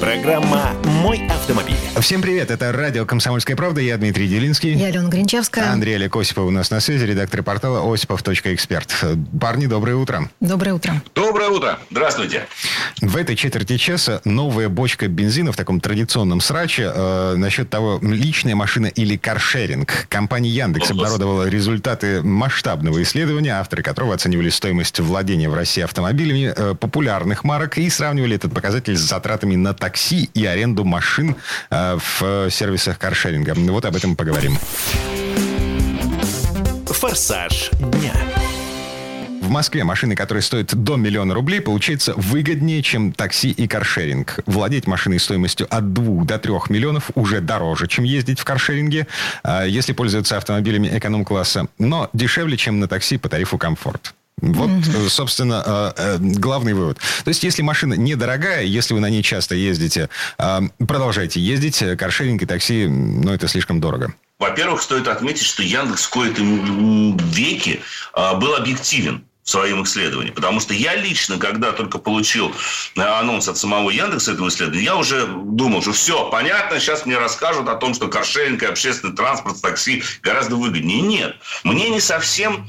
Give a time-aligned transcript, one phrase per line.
[0.00, 1.74] Программа «Мой автомобиль».
[2.00, 4.74] Всем привет, это радио «Комсомольская правда», я Дмитрий Делинский.
[4.74, 5.72] Я Алена Гринчевская.
[5.72, 8.94] Андрей Олег Осипов у нас на связи, редактор портала осипов.эксперт.
[9.40, 10.30] Парни, доброе утро.
[10.38, 11.02] Доброе утро.
[11.16, 11.80] Доброе утро.
[11.90, 12.46] Здравствуйте.
[13.00, 18.54] В этой четверти часа новая бочка бензина в таком традиционном сраче э, насчет того, личная
[18.54, 20.06] машина или каршеринг.
[20.08, 26.74] Компания Яндекс обнародовала результаты масштабного исследования, авторы которого оценивали стоимость владения в России автомобилями э,
[26.74, 29.87] популярных марок и сравнивали этот показатель с затратами на такси
[30.34, 31.36] и аренду машин
[31.70, 33.54] э, в э, сервисах каршеринга.
[33.54, 34.58] Вот об этом поговорим.
[36.86, 38.12] «Форсаж дня».
[39.48, 44.40] В Москве машины, которые стоят до миллиона рублей, получается выгоднее, чем такси и каршеринг.
[44.44, 49.06] Владеть машиной стоимостью от 2 до 3 миллионов уже дороже, чем ездить в каршеринге,
[49.42, 54.12] а, если пользоваться автомобилями эконом-класса, но дешевле, чем на такси по тарифу комфорт.
[54.40, 56.98] Вот, э, собственно, э, э, главный вывод.
[57.24, 61.82] То есть, если машина недорогая, если вы на ней часто ездите, продолжайте ездить.
[61.98, 64.14] Каршеринг и такси, ну, это слишком дорого.
[64.38, 66.42] Во-первых, стоит отметить, что Яндекс в кои-то
[67.34, 67.80] веке
[68.14, 70.30] был объективен в своем исследовании.
[70.30, 72.54] Потому что я лично, когда только получил
[72.96, 77.68] анонс от самого Яндекса этого исследования, я уже думал, что все, понятно, сейчас мне расскажут
[77.68, 81.00] о том, что каршеринг и общественный транспорт, такси гораздо выгоднее.
[81.00, 82.68] Нет, мне не совсем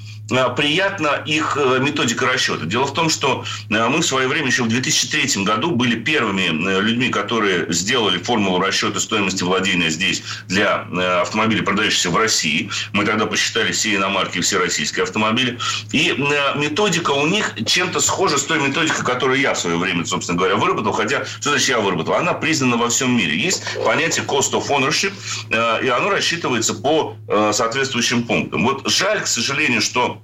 [0.55, 2.65] приятна их э, методика расчета.
[2.65, 6.43] Дело в том, что э, мы в свое время, еще в 2003 году, были первыми
[6.43, 12.69] э, людьми, которые сделали формулу расчета стоимости владения здесь для э, автомобилей, продающихся в России.
[12.93, 15.59] Мы тогда посчитали все иномарки и все российские автомобили.
[15.91, 20.05] И э, методика у них чем-то схожа с той методикой, которую я в свое время,
[20.05, 20.91] собственно говоря, выработал.
[20.91, 22.15] Хотя, что значит я выработал?
[22.15, 23.37] Она признана во всем мире.
[23.37, 25.13] Есть понятие cost of ownership,
[25.49, 28.63] э, и оно рассчитывается по э, соответствующим пунктам.
[28.63, 30.18] Вот жаль, к сожалению, что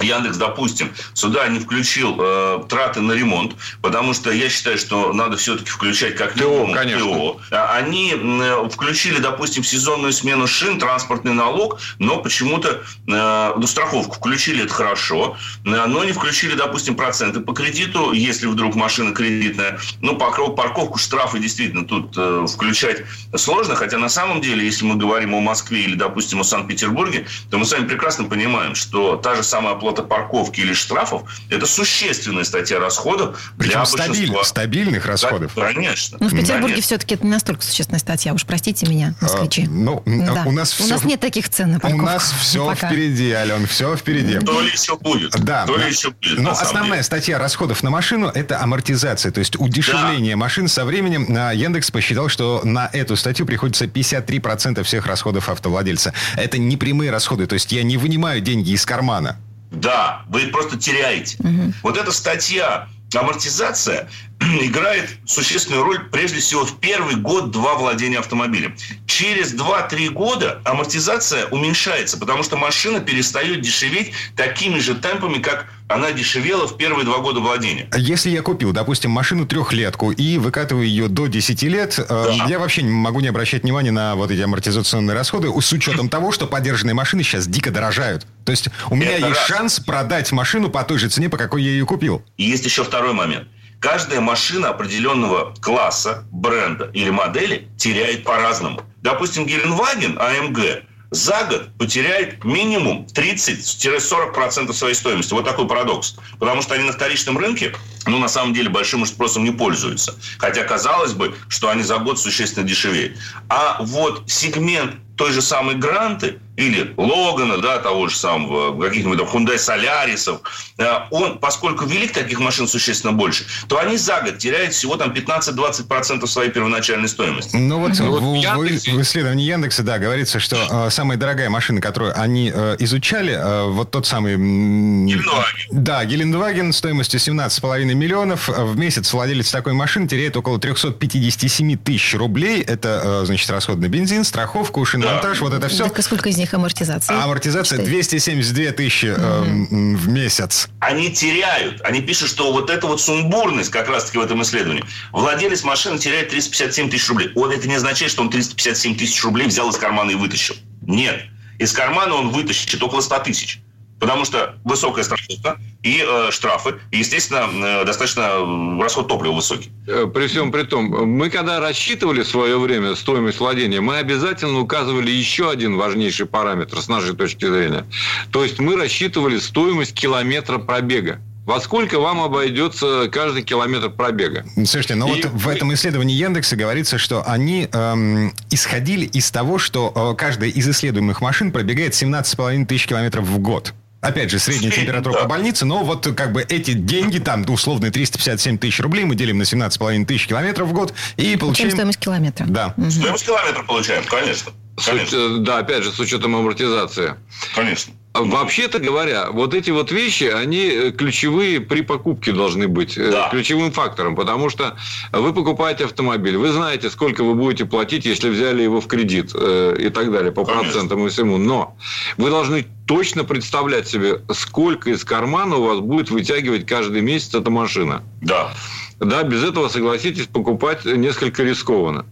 [0.00, 5.36] Яндекс, допустим, сюда не включил э, траты на ремонт, потому что я считаю, что надо
[5.36, 7.06] все-таки включать как минимум конечно.
[7.06, 7.40] ТО.
[7.50, 14.16] А Они м, включили, допустим, сезонную смену шин транспортный налог, но почему-то э, ну, страховку
[14.16, 19.78] включили, это хорошо, э, но не включили, допустим, проценты по кредиту, если вдруг машина кредитная.
[20.00, 25.34] Ну, парковку, штрафы действительно тут э, включать сложно, хотя на самом деле, если мы говорим
[25.34, 29.42] о Москве или, допустим, о Санкт-Петербурге, то мы с вами прекрасно понимаем, что та же
[29.42, 34.44] самая оплата парковки или штрафов– это существенная статья расходов для Причем стабиль- большинства.
[34.44, 35.52] стабильных расходов.
[35.56, 36.18] Да, конечно.
[36.20, 36.82] Ну, в Петербурге Конечно.
[36.82, 38.32] все-таки это не настолько существенная статья.
[38.34, 39.64] Уж простите меня, москвичи.
[39.66, 40.44] А, ну, Да.
[40.46, 42.04] у нас у всё- нас нет таких цен на У парковку.
[42.06, 42.88] нас все Пока.
[42.88, 44.38] впереди, Ален, все впереди.
[44.38, 45.32] То ли еще будет.
[45.42, 45.66] Да.
[45.66, 45.84] То да.
[45.84, 46.38] ли еще будет.
[46.38, 47.02] Но основная деле.
[47.02, 51.26] статья расходов на машину– это амортизация, то есть удешевление машин со временем.
[51.36, 56.12] А, Яндекс посчитал, что на эту статью приходится 53% всех расходов автовладельца.
[56.36, 59.36] Это не прямые расходы, то есть я не вынимаю деньги из кармана.
[59.70, 61.38] Да, вы просто теряете.
[61.82, 64.08] Вот эта статья амортизация
[64.60, 68.74] играет существенную роль прежде всего в первый год-два владения автомобилем.
[69.06, 76.12] Через 2-3 года амортизация уменьшается, потому что машина перестает дешеветь такими же темпами, как она
[76.12, 77.88] дешевела в первые два года владения.
[77.96, 82.82] Если я купил, допустим, машину трехлетку и выкатываю ее до 10 лет, э, я вообще
[82.82, 86.94] не могу не обращать внимания на вот эти амортизационные расходы с учетом того, что подержанные
[86.94, 88.24] машины сейчас дико дорожают.
[88.44, 89.48] То есть у меня Это есть раз.
[89.48, 92.22] шанс продать машину по той же цене, по какой я ее купил.
[92.36, 93.48] И есть еще второй момент.
[93.80, 98.82] Каждая машина определенного класса, бренда или модели теряет по-разному.
[99.00, 105.32] Допустим, Геленваген AMG за год потеряет минимум 30-40% своей стоимости.
[105.32, 106.16] Вот такой парадокс.
[106.38, 107.74] Потому что они на вторичном рынке,
[108.06, 110.14] ну, на самом деле, большим спросом не пользуются.
[110.38, 113.16] Хотя казалось бы, что они за год существенно дешевеют.
[113.48, 119.26] А вот сегмент той же самой Гранты или Логана, да, того же самого, каких-нибудь там
[119.28, 120.40] Hyundai Солярисов,
[120.78, 125.10] э, он, поскольку велик таких машин существенно больше, то они за год теряют всего там
[125.12, 127.56] 15-20% своей первоначальной стоимости.
[127.56, 131.50] Ну вот, в, вот в Яндексе- в исследовании Яндекса, да, говорится, что э, самая дорогая
[131.50, 134.36] машина, которую они э, изучали, э, вот тот самый...
[134.36, 135.68] Гелендваген.
[135.70, 138.48] Да, Гелендваген стоимостью 17,5 миллионов.
[138.50, 142.60] Э, В месяц владелец такой машины теряет около 357 тысяч рублей.
[142.62, 145.84] Это, э, значит, расход на бензин, страховку, шиномонтаж, вот это все.
[145.84, 147.16] Так и сколько из них амортизация?
[147.16, 147.92] А амортизация Считай.
[147.92, 150.68] 272 тысячи э, м, в месяц.
[150.80, 151.80] Они теряют.
[151.82, 154.84] Они пишут, что вот эта вот сумбурность как раз-таки в этом исследовании.
[155.12, 157.30] Владелец машины теряет 357 тысяч рублей.
[157.34, 160.54] Он это не означает, что он 357 тысяч рублей взял из кармана и вытащил.
[160.82, 161.24] Нет.
[161.58, 163.60] Из кармана он вытащит около 100 тысяч.
[164.00, 169.70] Потому что высокая страховка и э, штрафы, и, естественно, э, достаточно расход топлива высокий.
[169.86, 174.60] Э, при всем при том, мы когда рассчитывали в свое время стоимость владения, мы обязательно
[174.60, 177.84] указывали еще один важнейший параметр с нашей точки зрения.
[178.32, 181.20] То есть мы рассчитывали стоимость километра пробега.
[181.44, 184.44] Во сколько вам обойдется каждый километр пробега?
[184.54, 185.22] Слушайте, ну и...
[185.22, 190.48] вот в этом исследовании Яндекса говорится, что они эм, исходили из того, что э, каждая
[190.50, 193.74] из исследуемых машин пробегает 17,5 тысяч километров в год.
[194.00, 195.20] Опять же, средняя температура да.
[195.20, 199.36] по больнице, но вот как бы эти деньги, там, условные 357 тысяч рублей мы делим
[199.38, 201.70] на 17,5 тысяч километров в год и получаем...
[201.70, 202.46] стоимость километра.
[202.48, 202.74] Да.
[202.78, 202.90] Угу.
[202.90, 204.52] Стоимость километра получаем, конечно.
[204.84, 205.36] Конечно.
[205.36, 207.14] С, да, опять же, с учетом амортизации.
[207.54, 207.94] Конечно.
[208.12, 212.98] Вообще-то говоря, вот эти вот вещи, они э, ключевые при покупке должны быть.
[212.98, 213.28] Э, да.
[213.30, 214.16] Ключевым фактором.
[214.16, 214.76] Потому что
[215.12, 219.76] вы покупаете автомобиль, вы знаете, сколько вы будете платить, если взяли его в кредит э,
[219.78, 220.64] и так далее, по Конечно.
[220.64, 221.38] процентам и всему.
[221.38, 221.76] Но
[222.16, 227.48] вы должны точно представлять себе, сколько из кармана у вас будет вытягивать каждый месяц эта
[227.50, 228.02] машина.
[228.20, 228.52] Да.
[229.00, 232.04] Да, без этого, согласитесь, покупать несколько рискованно.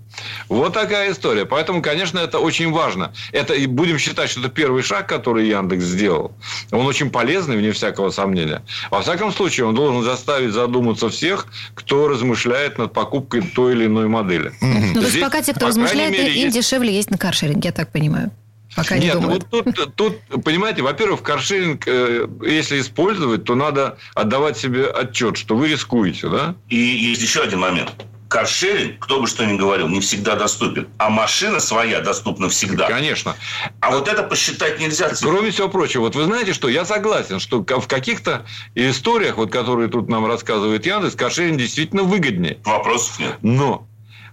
[0.49, 1.45] Вот такая история.
[1.45, 3.13] Поэтому, конечно, это очень важно.
[3.31, 6.33] Это и будем считать, что это первый шаг, который Яндекс сделал.
[6.73, 8.63] Он очень полезный, вне всякого сомнения.
[8.91, 14.09] Во всяком случае, он должен заставить задуматься всех, кто размышляет над покупкой той или иной
[14.09, 14.53] модели.
[14.63, 16.57] Ну, то есть пока те, кто размышляет, мере, им есть...
[16.57, 18.31] дешевле есть на каршеринге, я так понимаю.
[18.77, 19.47] Пока Нет, не думают.
[19.51, 25.57] вот тут, тут, понимаете, во-первых, каршеринг, э, если использовать, то надо отдавать себе отчет, что
[25.57, 26.55] вы рискуете, да?
[26.69, 27.93] И есть еще один момент
[28.29, 30.89] каршеринг, кто бы что ни говорил, не всегда доступен.
[30.99, 32.87] А машина своя доступна всегда.
[32.87, 33.35] Конечно.
[33.81, 35.11] А вот это посчитать нельзя.
[35.21, 38.45] Кроме всего прочего, вот вы знаете, что я согласен, что в каких-то
[38.75, 42.59] историях, вот, которые тут нам рассказывает Яндекс, каршеринг действительно выгоднее.
[42.65, 43.37] Вопросов нет.
[43.43, 43.88] Но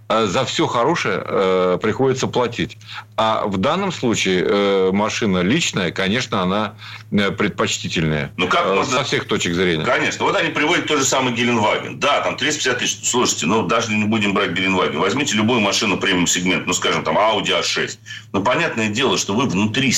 [0.08, 2.78] за все хорошее э, приходится платить.
[3.16, 6.74] А в данном случае э, машина личная, конечно, она
[7.10, 8.30] э, предпочтительная.
[8.36, 8.98] Ну, как можно...
[8.98, 9.84] Со всех точек зрения.
[9.84, 10.24] Конечно.
[10.24, 11.98] Вот они приводят тот же самый Геленваген.
[11.98, 12.98] Да, там 350 тысяч.
[13.02, 15.00] Слушайте, ну, даже не будем брать Геленваген.
[15.00, 17.98] Возьмите любую машину премиум-сегмент, ну, скажем, там, Audi A6.
[18.32, 19.92] Ну, понятное дело, что вы внутри,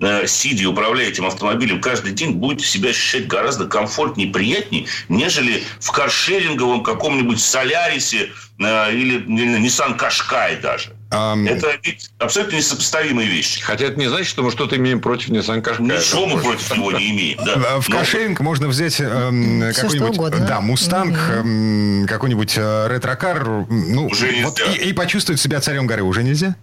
[0.00, 5.64] э, сидя, управляя этим автомобилем каждый день, будете себя ощущать гораздо комфортнее и приятнее, нежели
[5.80, 10.90] в каршеринговом каком-нибудь Солярисе, Э, или Nissan Qashqai даже.
[11.10, 11.48] Um...
[11.48, 13.62] Это ведь абсолютно несопоставимые вещи.
[13.62, 15.82] Хотя это не значит, что мы что-то имеем против Nissan Qashqai.
[15.82, 17.38] Ничего мы против него не имеем.
[17.44, 17.80] Да.
[17.80, 24.44] В каршеринг можно взять эм, какой-нибудь да, Мустанг, эм, какой-нибудь э, ретро-кар, ну, уже нельзя.
[24.48, 26.56] Вот, и, и почувствовать себя царем горы уже нельзя?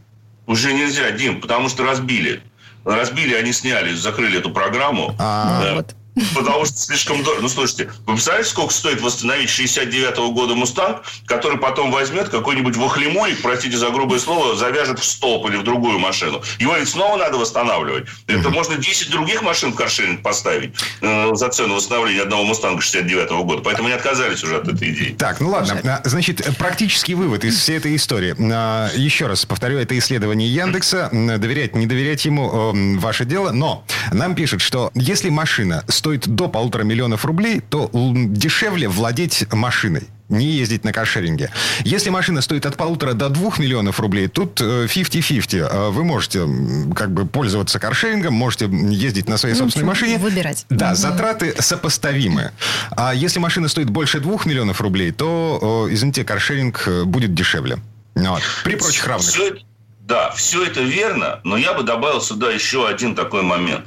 [0.47, 2.41] Уже нельзя, Дим, потому что разбили.
[2.83, 5.15] Разбили, они сняли, закрыли эту программу.
[5.17, 5.73] А, да.
[5.75, 5.95] вот.
[6.33, 7.41] Потому что слишком дорого.
[7.41, 13.41] Ну, слушайте, вы представляете, сколько стоит восстановить 69-го года «Мустанг», который потом возьмет какой-нибудь вахлемолик,
[13.41, 16.41] простите за грубое слово, завяжет в столб или в другую машину.
[16.59, 18.07] Его ведь снова надо восстанавливать.
[18.27, 23.43] Это можно 10 других машин в каршеринг поставить э, за цену восстановления одного «Мустанга» 69-го
[23.43, 23.61] года.
[23.61, 25.15] Поэтому они отказались уже от этой идеи.
[25.17, 25.81] Так, ну ладно.
[25.83, 28.35] А, значит, практический вывод из всей этой истории.
[28.39, 31.09] А, еще раз повторю, это исследование Яндекса.
[31.11, 33.51] Доверять, не доверять ему– ваше дело.
[33.51, 40.07] Но нам пишут, что если машина стоит до полутора миллионов рублей, то дешевле владеть машиной
[40.29, 41.51] не ездить на каршеринге.
[41.83, 45.55] Если машина стоит от полутора до двух миллионов рублей, тут 50-50.
[45.55, 46.47] Э, э, вы можете
[46.95, 50.17] как бы пользоваться каршерингом, можете ездить на своей ну, собственной машине.
[50.17, 50.65] Выбирать.
[50.69, 50.95] Да, угу.
[50.95, 52.51] затраты сопоставимы.
[52.91, 57.77] А если машина стоит больше двух миллионов рублей, то, извините, каршеринг э, будет дешевле.
[58.15, 58.41] Вот.
[58.63, 59.27] При прочих равных.
[59.27, 59.57] Все,
[60.01, 63.85] да, все это верно, но я бы добавил сюда еще один такой момент.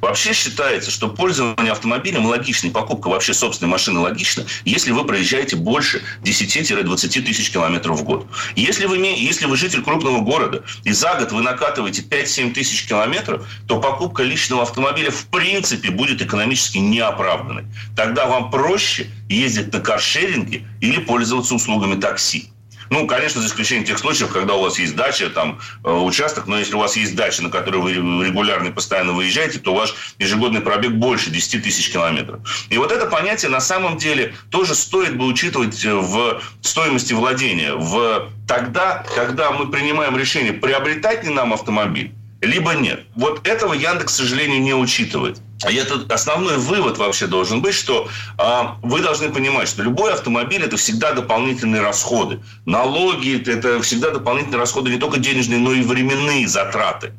[0.00, 6.02] Вообще считается, что пользование автомобилем логично, покупка вообще собственной машины логично, если вы проезжаете больше
[6.22, 8.26] 10-20 тысяч километров в год.
[8.56, 13.46] Если вы, если вы житель крупного города, и за год вы накатываете 5-7 тысяч километров,
[13.66, 17.64] то покупка личного автомобиля в принципе будет экономически неоправданной.
[17.96, 22.50] Тогда вам проще ездить на каршеринге или пользоваться услугами такси.
[22.90, 26.58] Ну, конечно, за исключением тех случаев, когда у вас есть дача, там, э, участок, но
[26.58, 30.60] если у вас есть дача, на которую вы регулярно и постоянно выезжаете, то ваш ежегодный
[30.60, 32.40] пробег больше 10 тысяч километров.
[32.68, 37.74] И вот это понятие на самом деле тоже стоит бы учитывать э, в стоимости владения.
[37.74, 43.04] В тогда, когда мы принимаем решение, приобретать ли нам автомобиль, либо нет.
[43.14, 45.40] Вот этого Яндекс, к сожалению, не учитывает.
[45.68, 50.62] И это основной вывод вообще должен быть, что э, вы должны понимать, что любой автомобиль
[50.62, 52.40] это всегда дополнительные расходы.
[52.64, 57.12] Налоги это всегда дополнительные расходы не только денежные, но и временные затраты.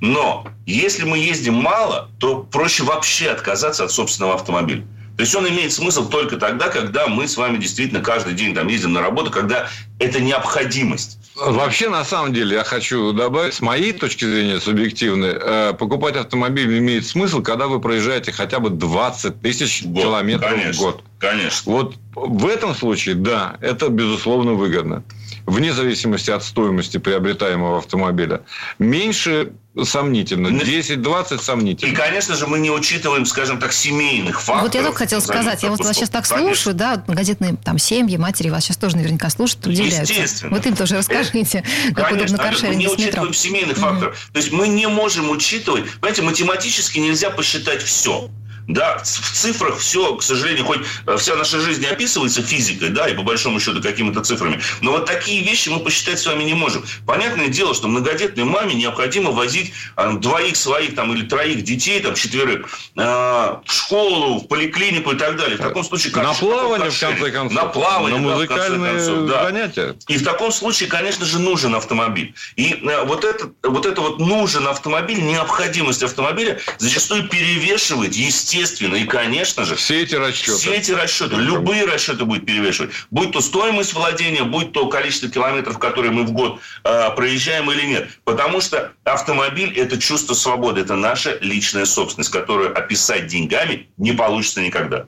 [0.00, 4.84] Но если мы ездим мало, то проще вообще отказаться от собственного автомобиля.
[5.16, 8.68] То есть он имеет смысл только тогда, когда мы с вами действительно каждый день там
[8.68, 11.18] ездим на работу, когда это необходимость.
[11.40, 16.78] Вообще, на самом деле, я хочу добавить, с моей точки зрения субъективной, э, покупать автомобиль
[16.78, 21.04] имеет смысл, когда вы проезжаете хотя бы 20 тысяч год, километров конечно, в год.
[21.18, 21.72] Конечно.
[21.72, 25.02] Вот в этом случае, да, это безусловно выгодно
[25.50, 28.42] вне зависимости от стоимости приобретаемого автомобиля,
[28.78, 29.52] меньше
[29.84, 30.48] сомнительно.
[30.48, 31.90] 10-20 сомнительно.
[31.90, 34.62] И, конечно же, мы не учитываем, скажем так, семейных факторов.
[34.62, 36.54] Вот я только хотел сказать, я вот вас сейчас так конечно.
[36.54, 40.12] слушаю, да, газетные там семьи, матери вас сейчас тоже наверняка слушают, удивляются.
[40.12, 40.56] Естественно.
[40.56, 41.64] Вот им тоже расскажите,
[41.94, 43.80] как конечно, удобно каршеринг Мы не учитываем семейных mm-hmm.
[43.80, 44.30] факторов.
[44.32, 48.28] То есть мы не можем учитывать, понимаете, математически нельзя посчитать все.
[48.70, 53.14] Да, в цифрах все, к сожалению, хоть э, вся наша жизнь описывается физикой, да, и
[53.14, 56.84] по большому счету какими-то цифрами, но вот такие вещи мы посчитать с вами не можем.
[57.04, 62.14] Понятное дело, что многодетной маме необходимо возить а, двоих своих там или троих детей, там
[62.14, 65.56] четверых, э, в школу, в поликлинику и так далее.
[65.56, 66.12] В таком случае...
[66.12, 67.60] Как на плавание, в конце концов.
[67.60, 69.44] На плавание, на музыкальные да, концов, да.
[69.46, 69.96] занятия.
[70.06, 72.34] И в таком случае, конечно же, нужен автомобиль.
[72.54, 78.96] И э, вот это, вот это вот нужен автомобиль, необходимость автомобиля зачастую перевешивает, естественно, естественно,
[78.96, 79.74] и, конечно же...
[79.74, 80.58] Все эти расчеты.
[80.58, 82.92] Все эти расчеты, любые расчеты будет перевешивать.
[83.10, 87.86] Будь то стоимость владения, будь то количество километров, которые мы в год э, проезжаем или
[87.86, 88.10] нет.
[88.24, 94.60] Потому что автомобиль– это чувство свободы, это наша личная собственность, которую описать деньгами не получится
[94.60, 95.06] никогда.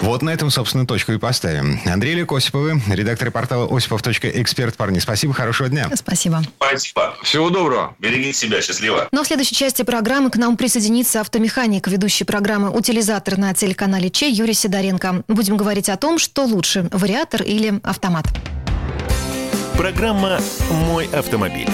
[0.00, 1.80] Вот на этом, собственно, точку и поставим.
[1.84, 4.76] Андрей Ильик Осиповы, редактор портала осипов.эксперт.
[4.76, 5.90] Парни, спасибо, хорошего дня.
[5.94, 6.42] Спасибо.
[6.56, 7.14] Спасибо.
[7.22, 7.94] Всего доброго.
[7.98, 8.62] Берегите себя.
[8.62, 9.08] Счастливо.
[9.12, 14.30] Но в следующей части программы к нам присоединится автомеханик, ведущий программы «Утилизатор» на телеканале Че
[14.30, 15.24] Юрий Сидоренко.
[15.28, 18.26] Будем говорить о том, что лучше– вариатор или автомат.
[19.76, 20.40] Программа
[20.70, 21.68] «Мой автомобиль».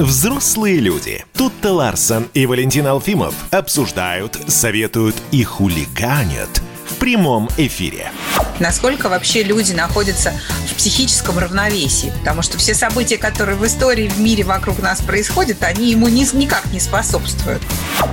[0.00, 1.26] Взрослые люди.
[1.34, 6.62] Тут-то Ларсон и Валентин Алфимов обсуждают, советуют и хулиганят
[7.00, 8.12] прямом эфире.
[8.60, 10.34] Насколько вообще люди находятся
[10.70, 12.12] в психическом равновесии?
[12.20, 16.26] Потому что все события, которые в истории, в мире вокруг нас происходят, они ему ни,
[16.36, 17.62] никак не способствуют.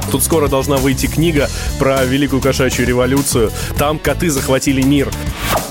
[0.10, 3.52] Тут скоро должна выйти книга про Великую кошачью революцию.
[3.78, 5.12] Там коты захватили мир.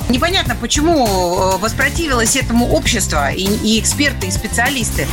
[0.08, 5.08] Непонятно, почему э, воспротивилось этому общество и, и эксперты, и специалисты.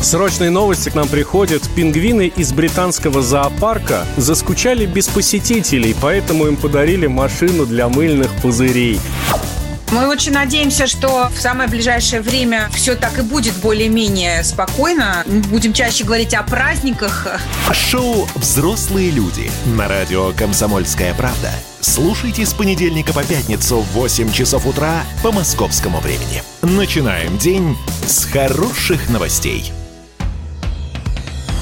[0.00, 1.62] Срочные новости к нам приходят.
[1.74, 9.00] Пингвины из британского зоопарка заскучали без посетителей, поэтому им подарили машину для мыльных пузырей.
[9.90, 15.24] Мы очень надеемся, что в самое ближайшее время все так и будет более-менее спокойно.
[15.50, 17.26] Будем чаще говорить о праздниках.
[17.72, 21.50] Шоу «Взрослые люди» на радио «Комсомольская правда».
[21.80, 26.42] Слушайте с понедельника по пятницу в 8 часов утра по московскому времени.
[26.60, 27.76] Начинаем день
[28.06, 29.72] с хороших новостей.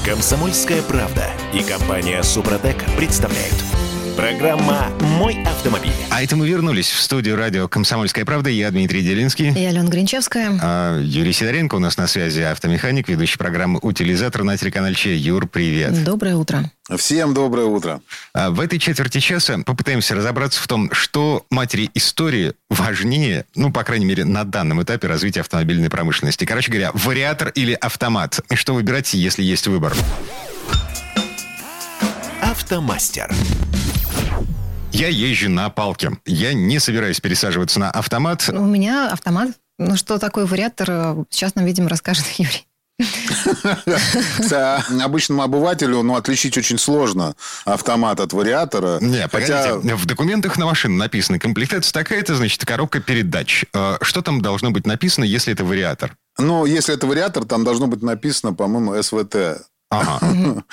[0.03, 3.55] «Комсомольская правда» и компания «Супротек» представляют–
[4.17, 5.91] Программа «Мой автомобиль».
[6.09, 8.49] А это мы вернулись в студию радио «Комсомольская правда».
[8.49, 9.51] Я Дмитрий Делинский.
[9.51, 10.59] Я Алена Гринчевская.
[10.59, 15.15] А, Юрий Сидоренко у нас на связи, автомеханик, ведущий программы «Утилизатор» на телеканале Че.
[15.15, 16.03] Юр, привет.
[16.03, 16.71] Доброе утро.
[16.97, 18.01] Всем доброе утро.
[18.33, 23.83] А в этой четверти часа попытаемся разобраться в том, что матери истории важнее, ну, по
[23.83, 26.43] крайней мере, на данном этапе развития автомобильной промышленности.
[26.43, 28.39] Короче говоря, вариатор или автомат.
[28.49, 29.95] И что выбирать, если есть выбор?
[32.41, 33.31] Автомастер.
[34.97, 36.17] Я езжу на палке.
[36.25, 38.49] Я не собираюсь пересаживаться на автомат.
[38.49, 39.51] У меня автомат.
[39.77, 42.65] Ну, что такое вариатор, сейчас нам, видимо, расскажет Юрий.
[45.03, 48.97] Обычному обывателю ну, отличить очень сложно автомат от вариатора.
[48.99, 49.75] Не, хотя...
[49.75, 53.65] в документах на машину написано комплектация такая-то, значит, коробка передач.
[53.75, 56.17] Э, что там должно быть написано, если это вариатор?
[56.39, 59.61] Ну, если это вариатор, там должно быть написано, по-моему, СВТ.
[59.89, 60.19] Ага.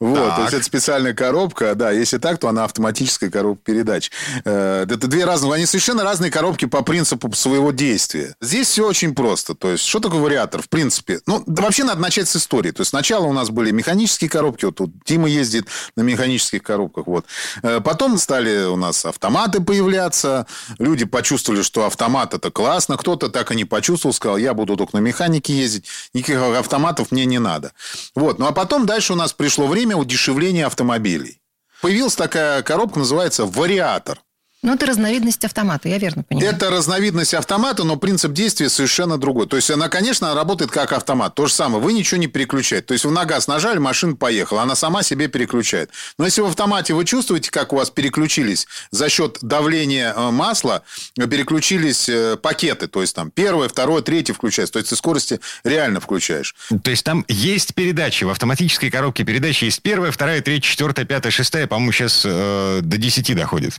[0.00, 4.10] Вот, то есть это специальная коробка, да, если так, то она автоматическая коробка передач.
[4.44, 8.34] Э, это две разные, они совершенно разные коробки по принципу своего действия.
[8.42, 11.20] Здесь все очень просто, то есть что такое вариатор, в принципе?
[11.26, 14.66] Ну, да вообще надо начать с истории, то есть сначала у нас были механические коробки,
[14.66, 17.24] вот тут Дима ездит на механических коробках, вот.
[17.62, 20.46] Э, потом стали у нас автоматы появляться,
[20.78, 24.96] люди почувствовали, что автомат это классно, кто-то так и не почувствовал, сказал, я буду только
[24.96, 27.72] на механике ездить, никаких автоматов мне не надо.
[28.14, 31.40] Вот, ну а потом дальше у нас пришло время удешевления автомобилей.
[31.80, 34.20] Появилась такая коробка, называется вариатор.
[34.64, 36.50] Ну, это разновидность автомата, я верно понимаю.
[36.50, 39.46] Это разновидность автомата, но принцип действия совершенно другой.
[39.46, 41.34] То есть она, конечно, работает как автомат.
[41.34, 42.86] То же самое, вы ничего не переключаете.
[42.86, 45.90] То есть вы на газ нажали, машина поехала, она сама себе переключает.
[46.18, 50.82] Но если в автомате вы чувствуете, как у вас переключились за счет давления э, масла,
[51.14, 54.72] переключились э, пакеты, то есть там первое, второе, третье включается.
[54.72, 56.54] То есть ты скорости реально включаешь.
[56.82, 58.24] То есть там есть передачи.
[58.24, 61.66] В автоматической коробке передачи есть первая, вторая, третья, четвертая, пятая, шестая.
[61.66, 63.74] По-моему, сейчас э, до 10 доходит.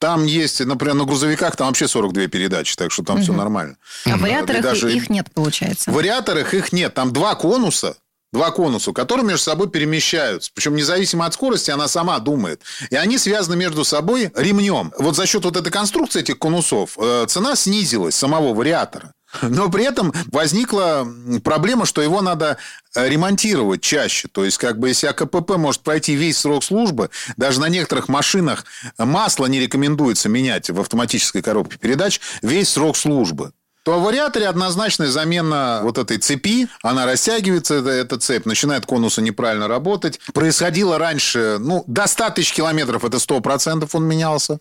[0.00, 3.22] Там есть, например, на грузовиках там вообще 42 передачи, так что там угу.
[3.22, 3.76] все нормально.
[4.06, 4.90] А в вариаторах даже...
[4.90, 5.90] их нет, получается?
[5.90, 6.94] В вариаторах их нет.
[6.94, 7.96] Там два конуса,
[8.32, 10.50] два конуса, которые между собой перемещаются.
[10.54, 12.62] Причем независимо от скорости, она сама думает.
[12.88, 14.90] И они связаны между собой ремнем.
[14.98, 19.12] Вот за счет вот этой конструкции этих конусов э, цена снизилась самого вариатора.
[19.42, 21.06] Но при этом возникла
[21.44, 22.58] проблема, что его надо
[22.94, 24.28] э, ремонтировать чаще.
[24.28, 28.64] То есть, как бы, если АКПП может пройти весь срок службы, даже на некоторых машинах
[28.98, 35.08] масло не рекомендуется менять в автоматической коробке передач весь срок службы то в вариаторе однозначная
[35.08, 36.68] замена вот этой цепи.
[36.82, 40.20] Она растягивается, эта, эта цепь, начинает конусы неправильно работать.
[40.34, 44.58] Происходило раньше, ну, до 100 тысяч километров это 100% он менялся.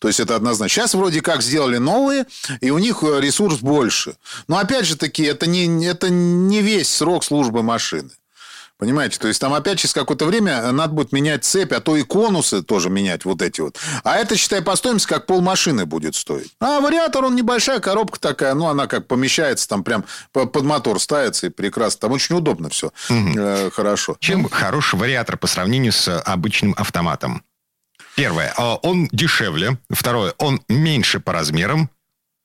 [0.00, 0.82] То есть это однозначно.
[0.82, 2.26] Сейчас вроде как сделали новые,
[2.60, 4.16] и у них э, ресурс больше.
[4.48, 8.10] Но опять же таки, это не, это не весь срок службы машины.
[8.78, 9.18] Понимаете?
[9.18, 12.62] То есть там опять через какое-то время надо будет менять цепь, а то и конусы
[12.62, 13.78] тоже менять вот эти вот.
[14.04, 16.50] А это, считай, по стоимости как пол машины будет стоить.
[16.60, 21.48] А вариатор, он небольшая коробка такая, ну, она как помещается, там прям под мотор ставится
[21.48, 22.00] и прекрасно.
[22.00, 22.86] Там очень удобно все.
[23.10, 23.32] Угу.
[23.36, 24.16] Э, хорошо.
[24.18, 27.42] Чем хороший вариатор по сравнению с обычным автоматом?
[28.16, 29.78] Первое, а, он дешевле.
[29.90, 31.90] Второе, он меньше по размерам.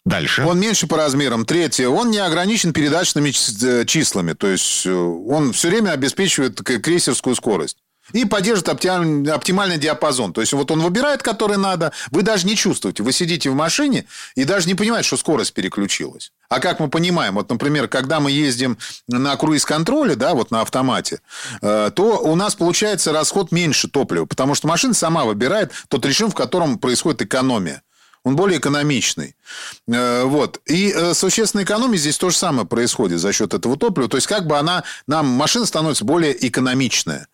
[0.05, 0.43] Дальше.
[0.43, 1.45] Он меньше по размерам.
[1.45, 4.33] Третье, он не ограничен передачными э, числами.
[4.33, 7.77] То есть, э, он все время обеспечивает крейсерскую скорость.
[8.13, 10.33] И поддерживает оптимальный, оптимальный диапазон.
[10.33, 11.91] То есть, вот он выбирает, который надо.
[12.11, 13.03] Вы даже не чувствуете.
[13.03, 16.31] Вы сидите в машине и даже не понимаете, что скорость переключилась.
[16.49, 21.21] А как мы понимаем, вот, например, когда мы ездим на круиз-контроле, да, вот на автомате,
[21.61, 26.29] э, то у нас получается расход меньше топлива, потому что машина сама выбирает тот режим,
[26.29, 27.81] в котором происходит экономия
[28.25, 29.35] он более экономичный.
[29.87, 30.59] Э, вот.
[30.65, 34.09] И э, существенная экономия здесь то же самое происходит за счет этого топлива.
[34.09, 37.27] То есть, как бы она, нам машина становится более экономичная.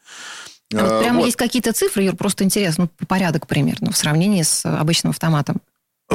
[0.74, 1.26] А вот прямо вот.
[1.26, 5.62] есть какие-то цифры, Юр, просто интересно, ну, порядок примерно в сравнении с обычным автоматом.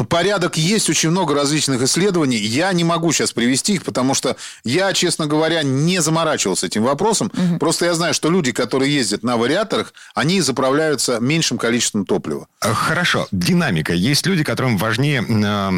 [0.05, 2.37] Порядок есть, очень много различных исследований.
[2.37, 7.33] Я не могу сейчас привести их, потому что я, честно говоря, не заморачивался этим вопросом.
[7.33, 7.59] Угу.
[7.59, 12.47] Просто я знаю, что люди, которые ездят на вариаторах, они заправляются меньшим количеством топлива.
[12.61, 13.27] Э, хорошо.
[13.33, 13.95] Динамика.
[13.95, 15.71] Есть люди, которым важнее э,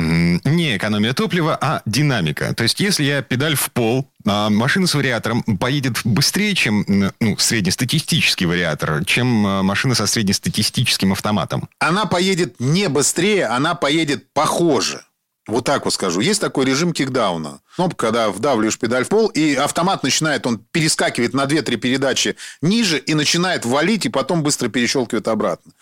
[0.45, 2.53] не экономия топлива, а динамика.
[2.55, 6.85] То есть, если я педаль в пол, а машина с вариатором поедет быстрее, чем
[7.21, 11.69] ну, среднестатистический вариатор, чем э, машина со среднестатистическим автоматом.
[11.79, 15.03] Она поедет не быстрее, она поедет похоже.
[15.49, 16.21] Вот так вот скажу.
[16.21, 17.61] Есть такой режим кикдауна.
[17.75, 22.99] Кнопка, когда вдавливаешь педаль в пол, и автомат начинает, он перескакивает на 2-3 передачи ниже
[22.99, 25.73] и начинает валить, и потом быстро перещелкивает обратно.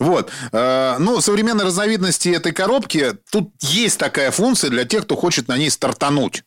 [0.00, 0.32] Вот.
[0.50, 5.56] Э, ну, современные разновидности этой коробки, тут есть такая функция для тех, кто хочет на
[5.56, 6.42] ней стартануть.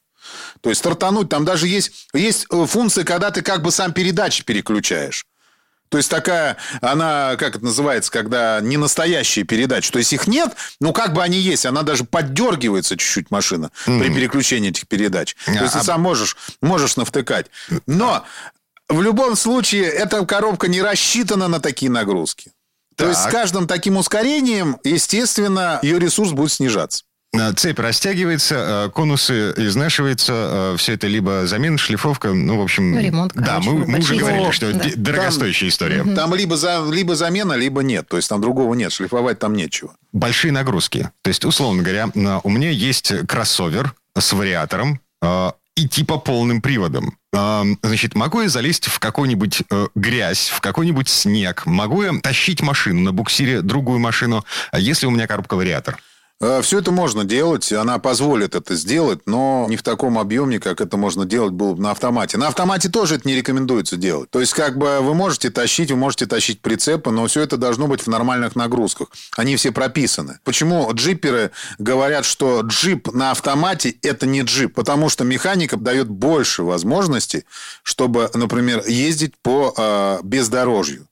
[0.62, 4.44] То есть стартануть, там даже есть, есть э, функция, когда ты как бы сам передачи
[4.44, 5.26] переключаешь.
[5.90, 9.92] То есть такая, она, как это называется, когда не настоящие передачи.
[9.92, 11.66] То есть их нет, но как бы они есть.
[11.66, 14.00] Она даже поддергивается чуть-чуть машина mm-hmm.
[14.00, 15.36] при переключении этих передач.
[15.46, 15.80] То есть а...
[15.80, 17.48] ты сам можешь, можешь навтыкать.
[17.86, 18.26] Но
[18.90, 22.52] в любом случае эта коробка не рассчитана на такие нагрузки.
[22.96, 23.08] Так.
[23.08, 27.04] То есть с каждым таким ускорением, естественно, ее ресурс будет снижаться.
[27.40, 32.92] Э, цепь растягивается, э, конусы изнашиваются, э, все это либо замена, шлифовка, ну, в общем...
[32.92, 34.90] Ну, ремонт, короче, Да, мы, мы уже говорили, что да.
[34.96, 36.16] дорогостоящая там, история.
[36.16, 38.08] Там либо, за, либо замена, либо нет.
[38.08, 39.94] То есть, там другого нет, шлифовать там нечего.
[40.12, 41.10] Большие нагрузки.
[41.22, 42.10] То есть, условно говоря,
[42.44, 45.00] у меня есть кроссовер с вариатором,
[45.76, 47.18] и типа полным приводом.
[47.34, 51.66] Значит, могу я залезть в какую-нибудь э, грязь, в какой-нибудь снег?
[51.66, 56.00] Могу я тащить машину на буксире, другую машину, если у меня коробка вариатор?
[56.42, 60.82] Э, Все это можно делать, она позволит это сделать, но не в таком объеме, как
[60.82, 62.38] это можно делать было бы на автомате.
[62.38, 64.30] На автомате тоже это не рекомендуется делать.
[64.30, 67.88] То есть, как бы вы можете тащить, вы можете тащить прицепы, но все это должно
[67.88, 69.08] быть в нормальных нагрузках.
[69.38, 70.40] Они все прописаны.
[70.44, 74.74] Почему джиперы говорят, что джип на автомате– это не джип?
[74.74, 77.46] Потому что механика дает больше возможностей,
[77.84, 81.08] чтобы, например, ездить по э, бездорожью.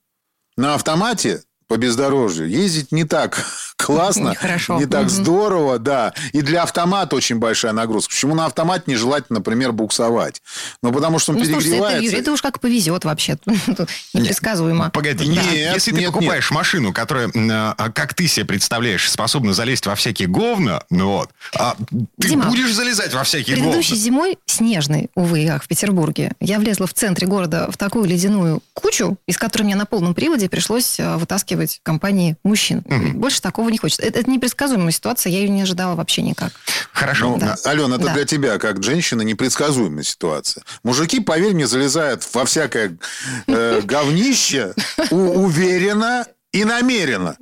[0.58, 3.46] На автомате по бездорожью ездить не так
[3.76, 4.80] классно, Нехорошо.
[4.80, 6.14] не так здорово, да.
[6.32, 8.12] И для автомата очень большая нагрузка.
[8.12, 10.42] Почему на автомате нежелательно, например, буксовать?
[10.82, 11.70] Ну, потому что он ну, перегревается.
[11.78, 13.38] Слушайте, это, Юрий, это уж как повезет вообще.
[14.14, 14.90] Непредсказуемо.
[14.92, 16.56] Погоди, нет, если нет, ты покупаешь нет.
[16.56, 21.76] машину, которая, а, как ты себе представляешь, способна залезть во всякие говна, ну вот, а
[22.20, 23.72] ты Дима, будешь залезать во всякие говна.
[23.72, 29.18] Предыдущей зимой, снежной, увы, в Петербурге, я влезла в центре города в такую ледяную кучу,
[29.28, 31.18] из которой мне на полном приводе пришлось а,
[31.56, 32.84] вытаскивать компании мужчин.
[32.86, 33.20] Угу.
[33.20, 34.04] Больше такого не хочется.
[34.04, 36.52] Это, это непредсказуемая ситуация, я ее не ожидала вообще никак.
[36.92, 37.30] Хорошо.
[37.30, 37.56] Ну, да.
[37.66, 38.14] Алена, это да.
[38.14, 40.64] для тебя, как женщина, непредсказуемая ситуация.
[40.84, 42.98] Мужики, поверь мне, залезают во всякое
[43.48, 44.74] э, говнище
[45.10, 47.36] уверенно и намеренно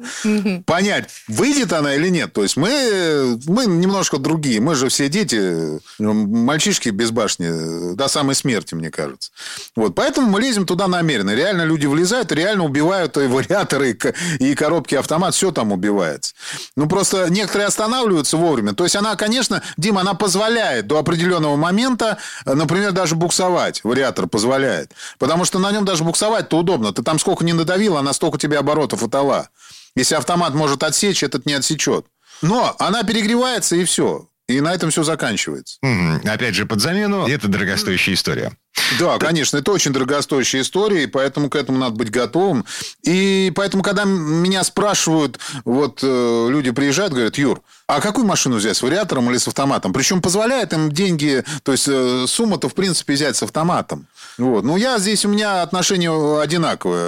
[0.65, 2.31] понять, выйдет она или нет.
[2.31, 4.61] То есть мы, мы немножко другие.
[4.61, 9.31] Мы же все дети, мальчишки без башни до самой смерти, мне кажется.
[9.75, 9.95] Вот.
[9.95, 11.31] Поэтому мы лезем туда намеренно.
[11.35, 13.97] Реально люди влезают, реально убивают и вариаторы,
[14.39, 16.33] и коробки автомат, все там убивается.
[16.77, 18.73] Ну, просто некоторые останавливаются вовремя.
[18.73, 23.83] То есть она, конечно, Дима, она позволяет до определенного момента, например, даже буксовать.
[23.83, 24.93] Вариатор позволяет.
[25.19, 26.93] Потому что на нем даже буксовать-то удобно.
[26.93, 29.49] Ты там сколько не надавил, она столько тебе оборотов фотола.
[29.95, 32.05] Если автомат может отсечь, этот не отсечет.
[32.41, 34.27] Но она перегревается, и все.
[34.51, 35.77] И на этом все заканчивается.
[35.83, 36.29] Mm-hmm.
[36.29, 38.51] Опять же, под замену это дорогостоящая история.
[38.99, 42.65] Да, конечно, это очень дорогостоящая история, и поэтому к этому надо быть готовым.
[43.03, 48.77] И поэтому, когда меня спрашивают, вот э, люди приезжают, говорят, Юр, а какую машину взять,
[48.77, 49.93] с вариатором или с автоматом?
[49.93, 54.07] Причем позволяет им деньги, то есть э, сумма-то, в принципе, взять с автоматом.
[54.37, 54.63] Вот.
[54.63, 57.01] Ну, я здесь, у меня отношение одинаковое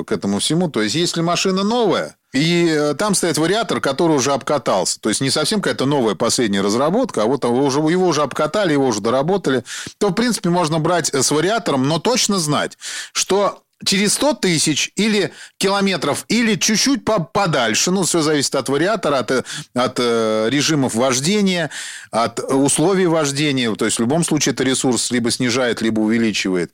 [0.00, 0.70] э, к этому всему.
[0.70, 5.00] То есть, если машина новая, и э, там стоит вариатор, который уже обкатался.
[5.00, 8.86] То есть, не совсем какая-то новая последняя разработка, а вот уже, его уже обкатали, его
[8.86, 9.64] уже доработали.
[9.98, 12.78] То, в принципе, можно брать с вариатором, но точно знать,
[13.12, 17.90] что через 100 тысяч или километров, или чуть-чуть подальше.
[17.90, 19.30] Ну, все зависит от вариатора, от,
[19.74, 21.70] от э, режимов вождения,
[22.10, 23.74] от условий вождения.
[23.74, 26.72] То есть, в любом случае, это ресурс либо снижает, либо увеличивает.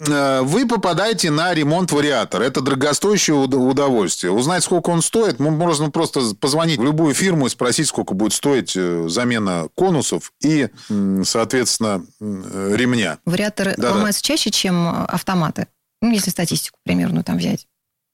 [0.00, 2.44] Э, вы попадаете на ремонт вариатора.
[2.44, 4.32] Это дорогостоящее удовольствие.
[4.32, 8.76] Узнать, сколько он стоит, можно просто позвонить в любую фирму и спросить, сколько будет стоить
[8.76, 10.68] э, замена конусов и,
[11.24, 13.18] соответственно, ремня.
[13.24, 15.68] Вариаторы да, ломаются чаще, чем автоматы?
[16.00, 17.66] Ну, если статистику примерно там взять.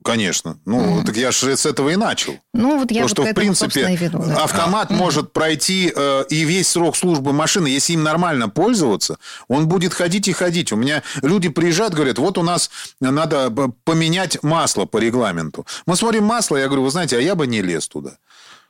[0.05, 0.59] Конечно.
[0.65, 1.05] Ну, mm.
[1.05, 2.39] так я же с этого и начал.
[2.55, 4.45] Ну, вот я Потому вот что, в принципе, веду, да.
[4.45, 4.95] автомат mm.
[4.95, 10.29] может пройти э, и весь срок службы машины, если им нормально пользоваться, он будет ходить
[10.29, 10.73] и ходить.
[10.73, 13.51] У меня люди приезжают, говорят, вот у нас надо
[13.85, 15.67] поменять масло по регламенту.
[15.87, 18.19] Мы смотрим масло, я говорю, вы знаете, а я бы не лез туда.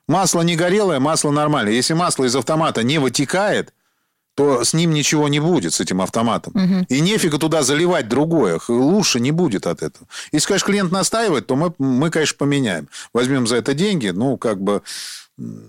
[0.06, 1.74] Масло не горелое, масло нормальное.
[1.74, 3.74] Если масло из автомата не вытекает,
[4.38, 6.52] то с ним ничего не будет, с этим автоматом.
[6.54, 6.86] Угу.
[6.90, 8.60] И нефига туда заливать другое.
[8.68, 10.06] Лучше не будет от этого.
[10.30, 12.88] Если, конечно, клиент настаивает, то мы, мы, конечно, поменяем.
[13.12, 14.10] Возьмем за это деньги.
[14.10, 14.82] Ну, как бы...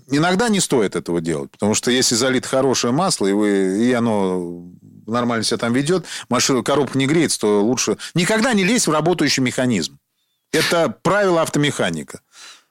[0.08, 1.50] Иногда не стоит этого делать.
[1.50, 4.62] Потому что если залит хорошее масло, и, вы, и оно
[5.04, 7.96] нормально себя там ведет, машина, коробка не греется, то лучше...
[8.14, 9.98] Никогда не лезть в работающий механизм.
[10.52, 12.20] Это правило автомеханика.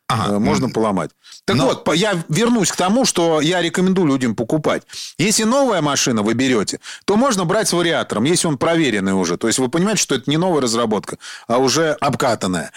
[0.10, 0.34] Ага.
[0.34, 1.12] Э, можно поломать.
[1.46, 1.66] Так Но...
[1.66, 4.84] вот, я вернусь к тому, что я рекомендую людям покупать.
[5.20, 9.38] Если новая машина вы берете, то можно брать с вариатором, если он проверенный уже.
[9.38, 12.72] То есть вы понимаете, что это не новая разработка, а уже обкатанная.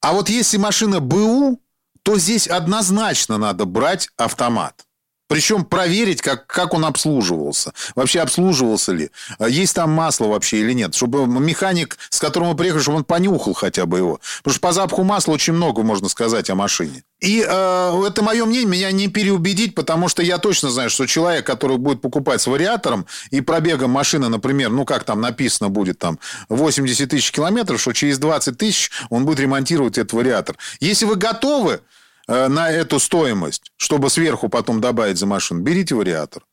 [0.00, 1.60] А вот если машина БУ,
[2.02, 4.86] то здесь однозначно надо брать автомат.
[5.30, 7.72] Причем проверить, как, как он обслуживался.
[7.94, 9.10] Вообще обслуживался ли.
[9.38, 10.92] А есть там масло вообще или нет.
[10.92, 14.20] Чтобы механик, с которым мы приехали, чтобы он понюхал хотя бы его.
[14.38, 17.04] Потому что по запаху масла очень много можно сказать о машине.
[17.20, 21.46] И э, это мое мнение, меня не переубедить, потому что я точно знаю, что человек,
[21.46, 26.18] который будет покупать с вариатором и пробегом машины, например, ну как там написано будет, там
[26.48, 30.56] 80 тысяч километров, что через 20 тысяч он будет ремонтировать этот вариатор.
[30.80, 31.82] Если вы готовы,
[32.28, 36.44] на эту стоимость, чтобы сверху потом добавить за машину, берите вариатор.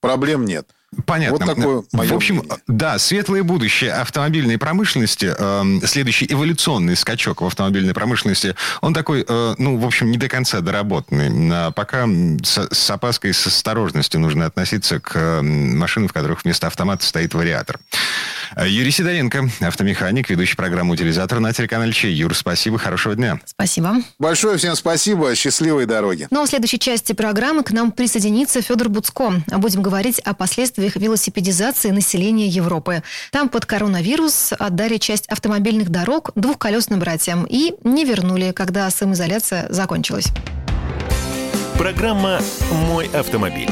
[0.00, 0.70] Проблем нет.
[1.04, 1.46] Понятно.
[1.46, 2.58] Вот такое мое В общем, мнение.
[2.68, 9.54] да, светлое будущее автомобильной промышленности, э, следующий эволюционный скачок в автомобильной промышленности, он такой, э,
[9.58, 11.50] ну, в общем, не до конца доработанный.
[11.52, 12.06] А пока
[12.42, 17.34] с, с опаской, с осторожностью нужно относиться к э, машинам, в которых вместо автомата стоит
[17.34, 17.78] вариатор.
[18.54, 22.14] Э, Юрий Сидоренко, автомеханик, ведущий программу «Утилизатор» на телеканале Чей.
[22.14, 23.40] Юр, спасибо, хорошего дня.
[23.44, 23.96] Спасибо.
[24.18, 26.28] Большое всем спасибо, счастливой дороги.
[26.30, 29.32] Ну, а в следующей части программы к нам присоединится Федор Буцко.
[29.48, 33.02] Будем говорить о последствиях условиях велосипедизации населения Европы.
[33.32, 40.26] Там под коронавирус отдали часть автомобильных дорог двухколесным братьям и не вернули, когда самоизоляция закончилась.
[41.78, 43.70] Программа «Мой автомобиль».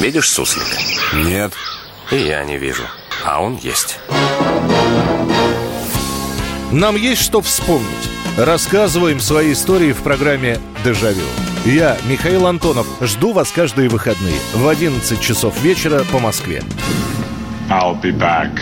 [0.00, 0.66] Видишь суслик?
[1.12, 1.52] Нет.
[2.10, 2.84] И я не вижу.
[3.24, 3.98] А он есть.
[6.72, 7.86] Нам есть что вспомнить.
[8.36, 11.24] Рассказываем свои истории в программе «Дежавю».
[11.64, 16.62] Я, Михаил Антонов, жду вас каждые выходные в 11 часов вечера по Москве.
[17.70, 18.52] I'll be back.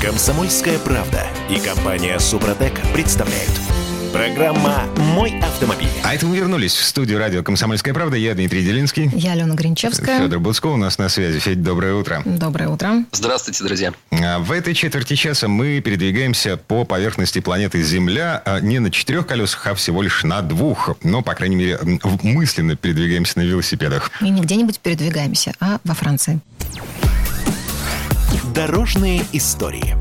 [0.00, 3.50] Комсомольская правда и компания «Супротек» представляют–
[4.16, 5.90] Программа «Мой автомобиль».
[6.02, 8.16] А это мы вернулись в студию радио «Комсомольская правда».
[8.16, 9.10] Я Дмитрий Делинский.
[9.12, 10.20] Я Алена Гринчевская.
[10.20, 11.38] Федор Буцко у нас на связи.
[11.38, 12.22] Федь, доброе утро.
[12.24, 13.04] Доброе утро.
[13.12, 13.92] Здравствуйте, друзья.
[14.12, 19.26] А, в этой четверти часа мы передвигаемся по поверхности планеты Земля а, не на четырех
[19.26, 20.96] колесах, а всего лишь на двух.
[21.02, 21.78] Но, по крайней мере,
[22.22, 24.10] мысленно передвигаемся на велосипедах.
[24.22, 26.40] И не где-нибудь передвигаемся, а во Франции.
[28.54, 29.94] Дорожные истории.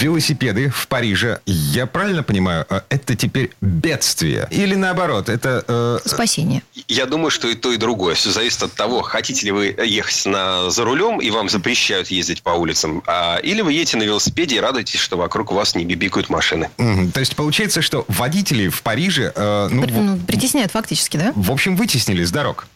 [0.00, 4.48] Велосипеды в Париже, я правильно понимаю, э, это теперь бедствие?
[4.50, 5.64] Или наоборот, это...
[5.68, 5.98] Э...
[6.04, 6.62] Спасение.
[6.88, 8.14] Я думаю, что и то, и другое.
[8.14, 12.42] Все зависит от того, хотите ли вы ехать на, за рулем, и вам запрещают ездить
[12.42, 16.30] по улицам, а, или вы едете на велосипеде и радуетесь, что вокруг вас не бибикают
[16.30, 16.70] машины.
[16.78, 17.12] Mm-hmm.
[17.12, 19.32] То есть получается, что водители в Париже...
[19.34, 21.32] Э, ну, ну, притесняют фактически, да?
[21.36, 22.66] В общем, вытеснили с дорог.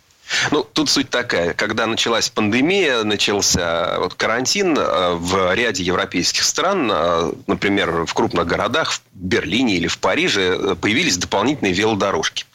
[0.50, 1.54] Ну, тут суть такая.
[1.54, 8.46] Когда началась пандемия, начался вот карантин э, в ряде европейских стран, э, например, в крупных
[8.46, 12.46] городах, в Берлине или в Париже, э, появились дополнительные велодорожки.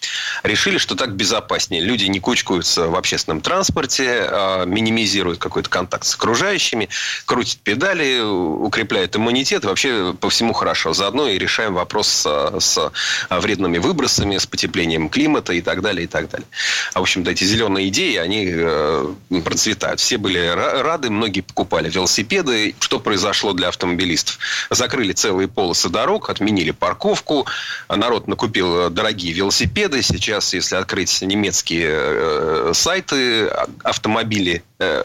[0.44, 1.82] Решили, что так безопаснее.
[1.82, 4.30] Люди не кучкуются в общественном транспорте,
[4.66, 6.90] минимизируют какой-то контакт с окружающими,
[7.26, 9.66] крутят педали, укрепляют иммунитет.
[9.66, 10.94] Вообще по всему хорошо.
[10.94, 12.92] Заодно и решаем вопрос с, с
[13.30, 16.48] вредными выбросами, с потеплением климата и так далее, и так далее.
[16.94, 20.00] А, в общем-то, эти зеленые идеи, они э, процветают.
[20.00, 22.76] Все были рады, многие покупали велосипеды.
[22.80, 24.40] Что произошло для автомобилистов?
[24.70, 27.46] Закрыли целые полосы дорог, отменили парковку,
[27.90, 30.02] народ накупил э, дорогие велосипеды.
[30.02, 34.64] Сейчас, если открыть немецкие э, сайты, а, автомобили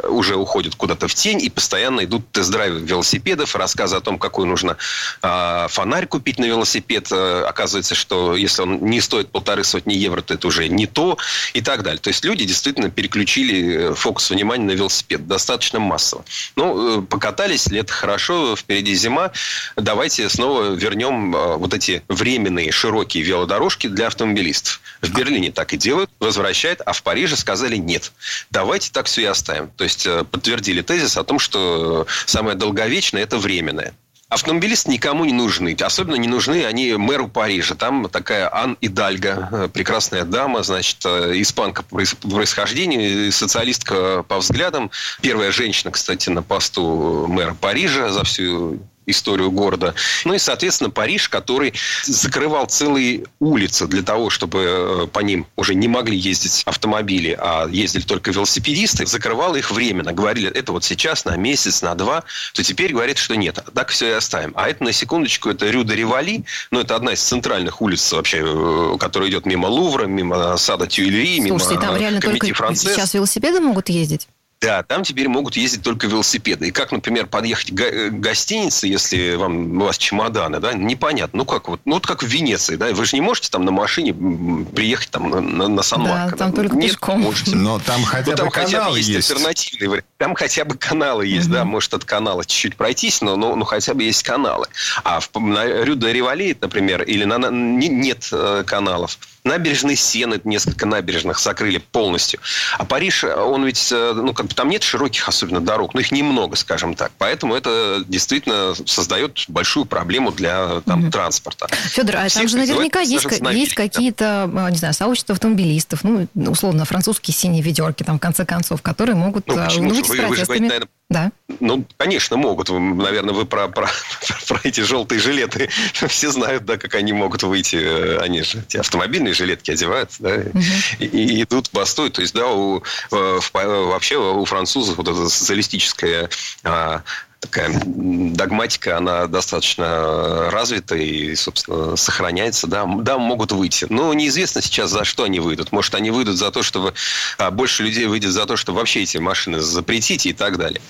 [0.09, 4.77] уже уходят куда-то в тень и постоянно идут тест-драйвы велосипедов, рассказы о том, какой нужно
[5.23, 7.09] э, фонарь купить на велосипед.
[7.11, 11.19] Э, оказывается, что если он не стоит полторы сотни евро, то это уже не то
[11.55, 12.01] и так далее.
[12.01, 16.25] То есть люди действительно переключили э, фокус внимания на велосипед достаточно массово.
[16.57, 19.33] Ну, э, покатались, лето хорошо, впереди зима.
[19.77, 24.81] Давайте снова вернем э, вот эти временные широкие велодорожки для автомобилистов.
[25.03, 28.13] В Берлине так и делают, возвращают, а в Париже сказали нет.
[28.51, 29.71] Давайте так все и оставим.
[29.77, 33.95] То есть подтвердили тезис о том, что самое долговечное– это временное.
[34.29, 35.77] Автомобилисты никому не нужны.
[35.81, 37.75] Особенно не нужны они мэру Парижа.
[37.75, 44.91] Там такая Ан Идальга, э, прекрасная дама, значит, э, испанка по происхождению, социалистка по взглядам.
[45.21, 49.95] Первая женщина, кстати, на посту мэра Парижа за всю историю города.
[50.25, 55.75] Ну и, соответственно, Париж, который закрывал целые улицы для того, чтобы э, по ним уже
[55.75, 60.12] не могли ездить автомобили, а ездили только велосипедисты, закрывал их временно.
[60.12, 63.59] Говорили, это вот сейчас на месяц, на два, то теперь говорит, что нет.
[63.75, 64.53] Так все и оставим.
[64.57, 68.43] А это, на секундочку, это Рю де Ривали, ну, это одна из центральных улиц вообще,
[68.45, 72.95] э, которая идет мимо Лувра, мимо сада Тюильри, мимо Слушайте, там реально только Францесс.
[72.95, 74.29] сейчас велосипеды могут ездить?
[74.64, 76.68] Да, там теперь могут ездить только велосипеды.
[76.68, 81.38] И как, например, подъехать к э, гостинице, если вам, у вас чемоданы, да, непонятно.
[81.38, 83.70] Ну, как вот, ну, вот как в Венеции, да, вы же не можете там на
[83.70, 86.31] машине приехать там на, на, на Сан-Марко.
[86.33, 86.62] Да, там да?
[86.62, 87.20] только Нет, пешком.
[87.20, 87.57] Можете.
[87.57, 90.07] Но там хотя ну, там бы хотя бы есть, есть альтернативный вариант.
[90.18, 91.55] Там хотя бы каналы есть, угу.
[91.55, 94.66] да, может от канала чуть-чуть пройтись, но, но, но хотя бы есть каналы.
[95.03, 100.41] А в, на Рю де Ривали, например, или на, на, нет э, каналов, Набережные Сены,
[100.45, 102.41] несколько набережных закрыли полностью.
[102.79, 106.13] А Париж, он ведь, э, ну, как бы там нет широких особенно дорог, но их
[106.13, 107.13] немного, скажем так.
[107.19, 111.11] Поэтому это действительно создает большую проблему для там, угу.
[111.11, 111.69] транспорта.
[111.69, 116.87] Федор, а там же наверняка есть, есть какие-то, а, не знаю, сообщества автомобилистов, ну, условно,
[116.87, 119.91] французские синие ведерки, там, в конце концов, которые могут ну, почему?
[119.91, 120.29] выйти вы, с протестами.
[120.29, 121.33] Вы же говорите, наверное, да.
[121.61, 122.71] Ну, конечно, могут.
[122.71, 123.88] Наверное, вы про, про,
[124.49, 125.69] про эти желтые жилеты
[126.09, 127.77] все знают, да, как они могут выйти.
[127.77, 130.62] Э, они же эти автомобильные жилетки одевают, да, угу.
[130.99, 132.14] и, и идут бастуют.
[132.14, 136.31] То есть, да, у, в, вообще у французов вот эта социалистическая
[136.62, 137.03] а,
[137.45, 142.67] такая догматика, она достаточно развита и, собственно, сохраняется.
[142.67, 143.87] Да, да, могут выйти.
[143.91, 145.71] Но неизвестно сейчас, за что они выйдут.
[145.71, 146.95] Может, они выйдут за то, чтобы...
[147.39, 150.81] А, больше людей выйдет за то, чтобы вообще эти машины запретить и так далее.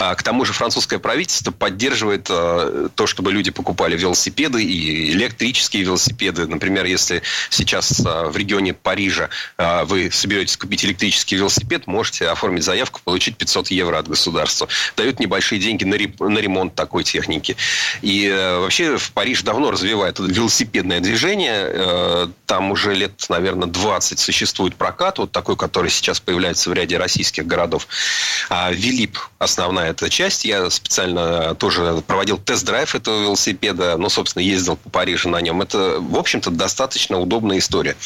[0.00, 5.82] А, к тому же французское правительство поддерживает а, то, чтобы люди покупали велосипеды и электрические
[5.84, 6.46] велосипеды.
[6.46, 9.28] Например, если сейчас в регионе Парижа
[9.84, 14.68] вы соберетесь купить электрический велосипед, можете оформить заявку, получить 500 евро от государства.
[14.96, 17.56] Дают небольшие деньги деньги на, на ремонт такой техники.
[18.00, 21.68] И э, вообще в Париж давно развивает велосипедное движение.
[21.68, 26.98] Э, там уже лет, наверное, 20 существует прокат, вот такой, который сейчас появляется в ряде
[26.98, 27.86] российских городов.
[28.48, 30.44] А Вилип основная эта часть.
[30.44, 33.96] Я специально тоже проводил тест-драйв этого велосипеда.
[33.96, 35.62] Ну, собственно, ездил по Парижу на нем.
[35.62, 37.96] Это, в общем-то, достаточно удобная история.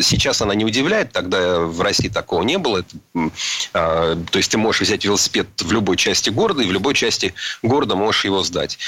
[0.00, 2.84] Сейчас она не удивляет, тогда в России такого не было.
[3.72, 7.34] А, то есть ты можешь взять велосипед в любой части города, и в любой части
[7.62, 8.78] города можешь его сдать.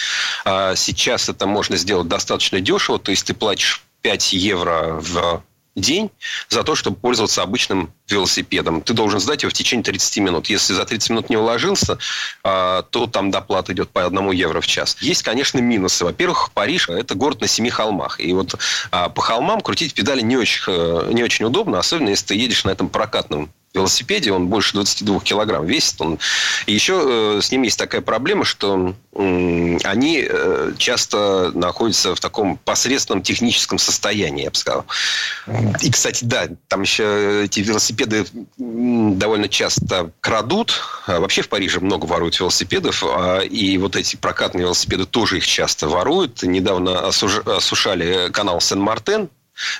[0.45, 5.43] А сейчас это можно сделать достаточно дешево, то есть ты платишь 5 евро в
[5.81, 6.11] день
[6.49, 8.83] за то, чтобы пользоваться обычным велосипедом.
[8.83, 10.49] Ты должен сдать его в течение 30 минут.
[10.49, 11.99] Если за 30 минут не уложился,
[12.43, 14.97] а, то там доплата идет по одному евро в час.
[15.01, 16.05] Есть, конечно, минусы.
[16.05, 18.21] Во-первых, Париж– это город на семи холмах.
[18.21, 18.55] И вот
[18.91, 22.65] а, по холмам крутить педали не очень, э, не очень удобно, особенно если ты едешь
[22.65, 26.01] на этом прокатном велосипеде, он больше 22 килограмм весит.
[26.01, 26.19] Он...
[26.67, 32.21] И еще э, с ним есть такая проблема, что э, они э, часто находятся в
[32.21, 34.87] таком посредственном техническом состоянии, я бы сказал.
[35.81, 38.27] И, кстати, да, там еще эти велосипеды
[38.57, 40.81] довольно часто крадут.
[41.07, 45.47] А вообще в Париже много воруют велосипедов, а, и вот эти прокатные велосипеды тоже их
[45.47, 46.43] часто воруют.
[46.43, 49.29] Недавно осушали канал Сен-Мартен,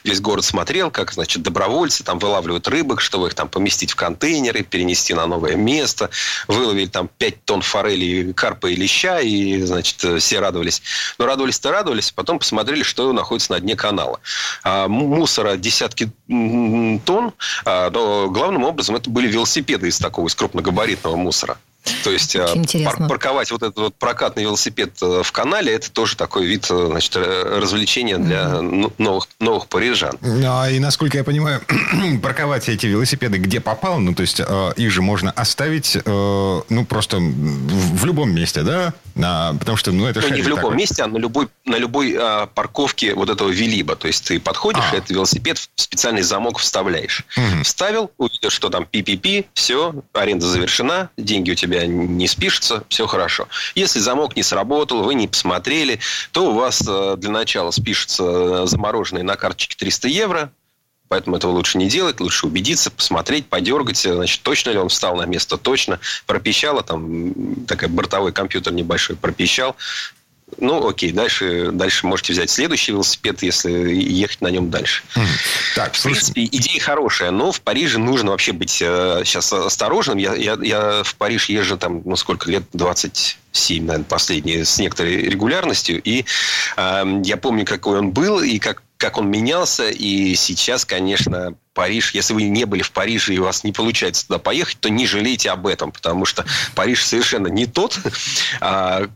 [0.05, 4.63] Весь город смотрел, как, значит, добровольцы там вылавливают рыбок, чтобы их там поместить в контейнеры,
[4.63, 6.11] перенести на новое место.
[6.47, 10.83] Выловили там 5 тонн форели, карпа и леща, и, значит, все радовались.
[11.19, 14.21] Но радовались-то радовались, потом посмотрели, что находится на дне канала.
[14.63, 17.33] А мусора десятки тонн,
[17.65, 21.59] а, но главным образом это были велосипеды из такого, из крупногабаритного мусора.
[22.05, 22.47] То есть э,
[22.85, 26.87] пар- парковать вот этот вот прокатный велосипед э, в канале, это тоже такой вид э,
[26.91, 28.93] значит, развлечения для mm-hmm.
[28.99, 30.19] новых, новых парижан.
[30.23, 31.61] А, и насколько я понимаю,
[32.23, 34.41] парковать эти велосипеды где попало, ну, то есть
[34.77, 38.93] их же можно оставить, ну, просто в любом месте, да?
[39.23, 40.77] А, потому что, ну, это ну, не в любом такой.
[40.77, 43.97] месте, а на любой, на любой а, парковке вот этого велиба.
[43.97, 44.97] То есть ты подходишь, а.
[44.97, 47.25] этот велосипед в специальный замок вставляешь.
[47.37, 47.65] Угу.
[47.65, 53.49] Вставил, увидел, что там пи-пи-пи, все, аренда завершена, деньги у тебя не спишутся, все хорошо.
[53.75, 56.01] Если замок не сработал, вы не посмотрели,
[56.33, 60.53] то у вас э, для начала спишется замороженные на карточке 300 евро,
[61.09, 65.25] Поэтому этого лучше не делать, лучше убедиться, посмотреть, подергать, значит, точно ли он встал на
[65.25, 66.01] место, точно.
[66.27, 69.75] Пропищало, там, такой бортовой компьютер небольшой пропищал.
[70.57, 75.03] Ну, окей, дальше, дальше можете взять следующий велосипед, если ехать на нем дальше.
[75.75, 80.17] Так, в принципе, идея хорошая, но в Париже нужно вообще быть э, сейчас осторожным.
[80.17, 85.17] Я, я, я в Париж езжу там, ну, сколько лет, 27, наверное, последние, с некоторой
[85.17, 86.01] регулярностью.
[86.03, 86.25] И
[86.77, 92.15] э, я помню, какой он был, и как как он менялся, и сейчас, конечно, Париж,
[92.15, 95.07] если вы не были в Париже и у вас не получается туда поехать, то не
[95.07, 97.97] жалейте об этом, потому что Париж совершенно не тот,
[98.61, 99.07] а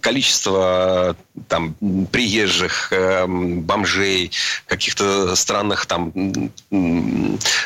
[0.00, 1.16] количество
[1.48, 1.74] там
[2.10, 4.32] приезжих, э, бомжей,
[4.66, 6.12] каких-то странных там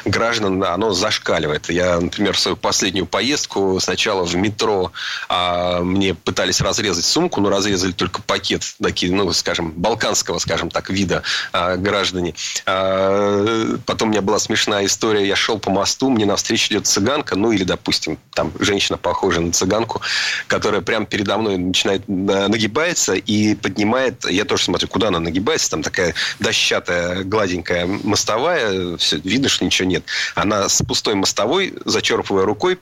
[0.04, 1.70] граждан, оно зашкаливает.
[1.70, 4.92] Я, например, в свою последнюю поездку сначала в метро
[5.28, 10.90] а, мне пытались разрезать сумку, но разрезали только пакет, такие, ну, скажем, балканского, скажем так,
[10.90, 12.34] вида а, граждане.
[12.66, 15.26] А, потом у меня была смешная история.
[15.26, 19.52] Я шел по мосту, мне навстречу идет цыганка, ну, или, допустим, там женщина похожая на
[19.52, 20.00] цыганку,
[20.46, 25.83] которая прямо передо мной начинает нагибается и поднимает, я тоже смотрю, куда она нагибается, там
[25.83, 30.05] такая дощатая, гладенькая мостовая, все, видно, что ничего нет.
[30.35, 32.78] Она с пустой мостовой, зачерпывая рукой,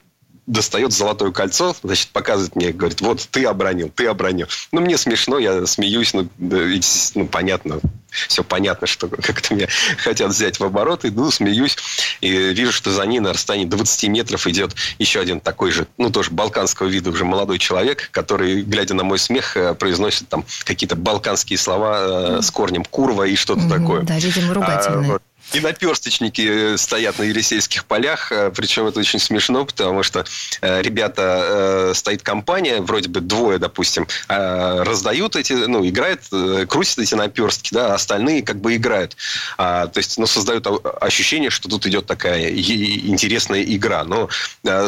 [0.47, 4.49] достает золотое кольцо, значит, показывает мне, говорит, вот ты обронил, ты обронил.
[4.73, 10.31] Ну, мне смешно, я смеюсь, ну, ведь, ну понятно, все понятно, что как-то меня хотят
[10.31, 11.77] взять в оборот, иду, смеюсь,
[12.21, 16.11] и вижу, что за ней на расстоянии 20 метров идет еще один такой же, ну,
[16.11, 20.97] тоже балканского вида уже молодой человек, который, глядя на мой смех, э, произносит там какие-то
[20.97, 24.03] балканские слова э, с корнем курва и что-то mm-hmm, такое.
[24.03, 25.11] Да, видимо, ругательные.
[25.11, 25.23] А, вот.
[25.53, 28.31] И наперсточники э, стоят на Елисейских полях.
[28.31, 30.25] Э, Причем это очень смешно, потому что
[30.61, 36.23] э, ребята, стоит компания, вроде бы двое, допустим, раздают эти, ну, играют,
[36.69, 39.17] крутят эти наперстки, да, а остальные как бы играют.
[39.59, 40.67] А, то есть, ну, создают
[41.01, 44.05] ощущение, что тут идет такая интересная игра.
[44.05, 44.29] Но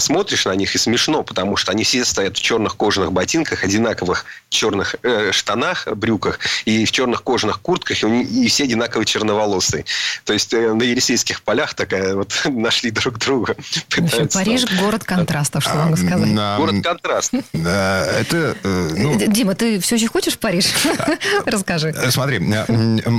[0.00, 4.24] смотришь на них и смешно, потому что они все стоят в черных кожаных ботинках, одинаковых
[4.48, 4.94] черных
[5.30, 9.84] штанах, брюках и в черных кожаных куртках, и, и все одинаковые черноволосые.
[10.24, 13.56] То есть на Елисейских полях такая вот нашли друг друга.
[13.96, 16.28] Общем, Париж– город контрастов, что могу сказать.
[16.28, 16.56] На...
[16.56, 17.32] Город контраст.
[17.52, 18.56] Да, это...
[18.62, 19.18] Э, ну...
[19.26, 20.66] Дима, ты все еще хочешь в Париж?
[21.46, 21.88] Расскажи.
[21.88, 22.38] Э, смотри,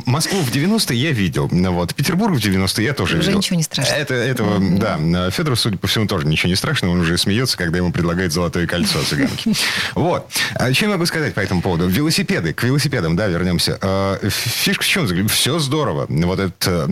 [0.05, 1.49] Москву в 90-е я видел.
[1.51, 1.95] Вот.
[1.95, 3.39] Петербург в 90-е я тоже уже видел.
[3.39, 3.93] ничего не страшно.
[3.93, 5.29] Это, этого, да.
[5.31, 6.89] Федору, судя по всему, тоже ничего не страшно.
[6.91, 9.53] Он уже смеется, когда ему предлагают золотое кольцо цыганки.
[9.95, 10.27] Вот.
[10.55, 11.87] А что я могу сказать по этому поводу?
[11.87, 12.53] Велосипеды.
[12.53, 13.77] К велосипедам, да, вернемся.
[13.81, 15.27] Э, фишка в чем?
[15.27, 16.05] Все здорово.
[16.09, 16.87] Вот этот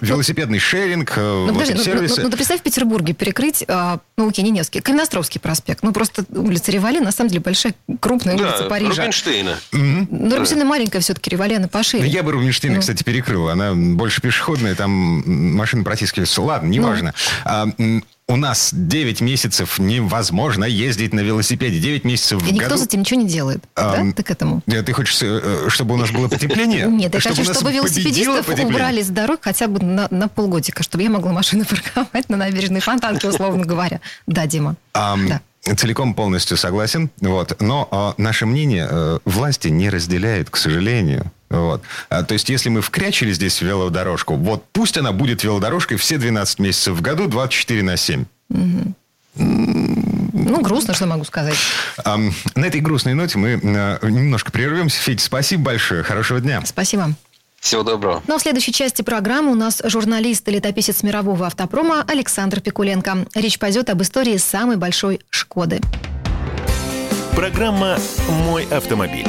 [0.00, 4.28] велосипедный шеринг, э, ну, подожди, ну, ну, ну, ты представь в Петербурге перекрыть, а, ну,
[4.28, 5.82] окей, не Невский, Каменостровский проспект.
[5.82, 9.02] Ну, просто улица Ревали, на самом деле, большая, крупная да, улица Парижа.
[9.02, 9.58] Рубинштейна.
[9.72, 10.06] Mm-hmm.
[10.10, 10.70] Ну, Рубинштейна да.
[10.70, 12.06] маленькая все-таки, Ревалена пошире.
[12.06, 12.80] Я бы Рубинштейна, ну.
[12.80, 13.48] кстати, перекрыл.
[13.48, 14.90] Она больше пешеходная, там
[15.54, 16.42] машины протискиваются.
[16.42, 17.14] Ладно, неважно.
[17.44, 17.50] Ну.
[17.50, 17.68] А,
[18.28, 21.80] у нас 9 месяцев невозможно ездить на велосипеде.
[21.80, 22.78] 9 месяцев в И никто году.
[22.78, 24.12] за этим ничего не делает, а, да?
[24.12, 24.62] Ты к этому?
[24.62, 26.86] Ты хочешь, э, чтобы у нас было потепление?
[26.90, 31.10] Нет, я хочу, чтобы велосипедистов убрали с дорог хотя бы на, на полгодика, чтобы я
[31.10, 34.00] могла машину парковать на набережной Фонтанке, условно говоря.
[34.26, 34.76] Да, Дима.
[34.94, 35.40] Да.
[35.76, 37.10] Целиком полностью согласен.
[37.20, 37.60] Вот.
[37.60, 41.30] Но а, наше мнение а, власти не разделяет, к сожалению.
[41.52, 41.82] Вот.
[42.08, 46.58] А, то есть, если мы вкрячили здесь велодорожку, вот пусть она будет велодорожкой все 12
[46.58, 48.24] месяцев в году, 24 на 7.
[48.48, 48.94] Угу.
[49.34, 51.56] Ну, грустно, что могу сказать.
[52.04, 52.18] А,
[52.54, 54.98] на этой грустной ноте мы а, немножко прервемся.
[54.98, 56.02] Федь, спасибо большое.
[56.02, 56.62] Хорошего дня.
[56.64, 57.14] Спасибо.
[57.60, 58.22] Всего доброго.
[58.26, 63.26] Ну, в следующей части программы у нас журналист и летописец мирового автопрома Александр Пикуленко.
[63.34, 65.80] Речь пойдет об истории самой большой «Шкоды».
[67.36, 67.98] Программа
[68.28, 69.28] «Мой автомобиль».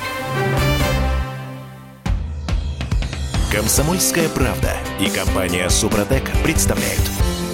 [3.51, 7.01] Комсомольская правда и компания Супротек представляют.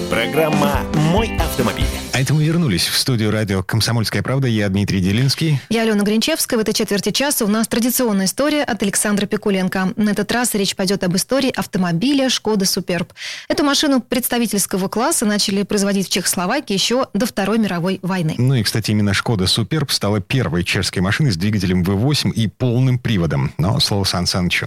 [0.08, 1.84] Программа «Мой автомобиль».
[2.12, 4.46] А это мы вернулись в студию радио «Комсомольская правда».
[4.46, 5.60] Я Дмитрий Делинский.
[5.68, 6.56] Я Алена Гринчевская.
[6.56, 9.94] В этой четверти часа у нас традиционная история от Александра Пикуленко.
[9.96, 13.12] На этот раз речь пойдет об истории автомобиля «Шкода Суперб».
[13.48, 18.36] Эту машину представительского класса начали производить в Чехословакии еще до Второй мировой войны.
[18.38, 23.00] Ну и, кстати, именно «Шкода Суперб» стала первой чешской машиной с двигателем V8 и полным
[23.00, 23.52] приводом.
[23.58, 24.66] Но слово Сан Санычу.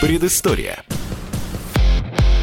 [0.00, 0.84] Предыстория.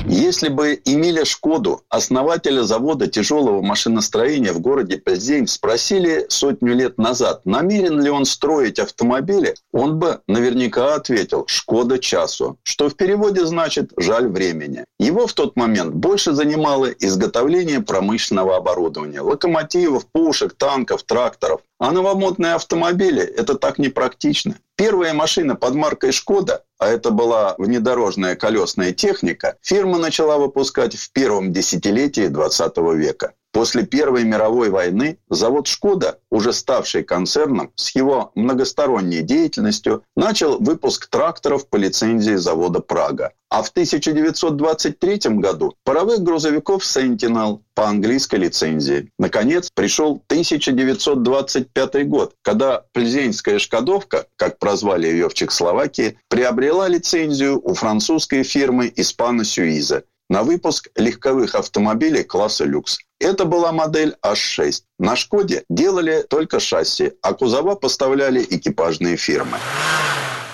[0.07, 7.45] Если бы Эмиля Шкоду, основателя завода тяжелого машиностроения в городе Пельзень, спросили сотню лет назад,
[7.45, 13.91] намерен ли он строить автомобили, он бы наверняка ответил «Шкода часу», что в переводе значит
[13.95, 14.83] «жаль времени».
[14.99, 21.61] Его в тот момент больше занимало изготовление промышленного оборудования– локомотивов, пушек, танков, тракторов.
[21.83, 24.55] А новомодные автомобили– это так непрактично.
[24.77, 31.11] Первая машина под маркой «Шкода», а это была внедорожная колесная техника, фирма начала выпускать в
[31.11, 33.33] первом десятилетии 20 века.
[33.53, 41.07] После Первой мировой войны завод «Шкода», уже ставший концерном, с его многосторонней деятельностью, начал выпуск
[41.07, 43.31] тракторов по лицензии завода «Прага».
[43.49, 49.11] А в 1923 году паровых грузовиков Sentinel по английской лицензии.
[49.19, 57.75] Наконец, пришел 1925 год, когда Пльзенская «Шкодовка», как прозвали ее в Чехословакии, приобрела лицензию у
[57.75, 62.99] французской фирмы «Испано Сюиза» на выпуск легковых автомобилей класса люкс.
[63.19, 64.83] Это была модель H6.
[64.99, 69.57] На «Шкоде» делали только шасси, а кузова поставляли экипажные фирмы.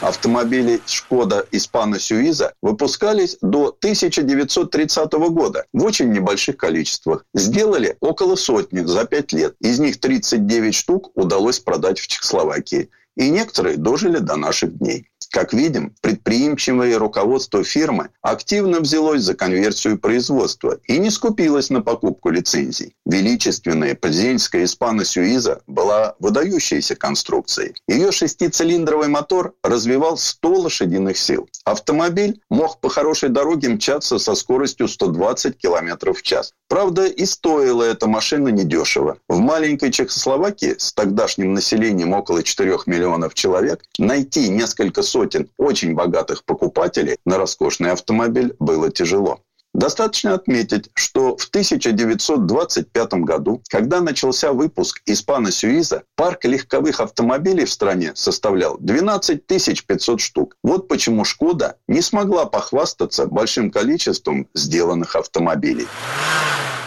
[0.01, 7.26] Автомобили «Шкода» Испано Сюиза выпускались до 1930 года в очень небольших количествах.
[7.34, 9.55] Сделали около сотни за пять лет.
[9.59, 12.89] Из них 39 штук удалось продать в Чехословакии.
[13.17, 15.09] И некоторые дожили до наших дней.
[15.32, 22.30] Как видим, предприимчивое руководство фирмы активно взялось за конверсию производства и не скупилось на покупку
[22.30, 22.95] лицензий.
[23.05, 27.76] Величественная Плзенская Испана Сюиза была выдающейся конструкцией.
[27.88, 31.47] Ее шестицилиндровый мотор развивал 100 лошадиных сил.
[31.63, 36.53] Автомобиль мог по хорошей дороге мчаться со скоростью 120 км в час.
[36.67, 39.17] Правда, и стоила эта машина недешево.
[39.28, 46.43] В маленькой Чехословакии с тогдашним населением около 4 миллионов человек найти несколько сотен очень богатых
[46.45, 49.41] покупателей на роскошный автомобиль было тяжело.
[49.74, 57.72] Достаточно отметить, что в 1925 году, когда начался выпуск «Испана Сюиза», парк легковых автомобилей в
[57.72, 60.55] стране составлял 12 500 штук.
[60.64, 65.88] Вот почему «Шкода» не смогла похвастаться большим количеством сделанных автомобилей.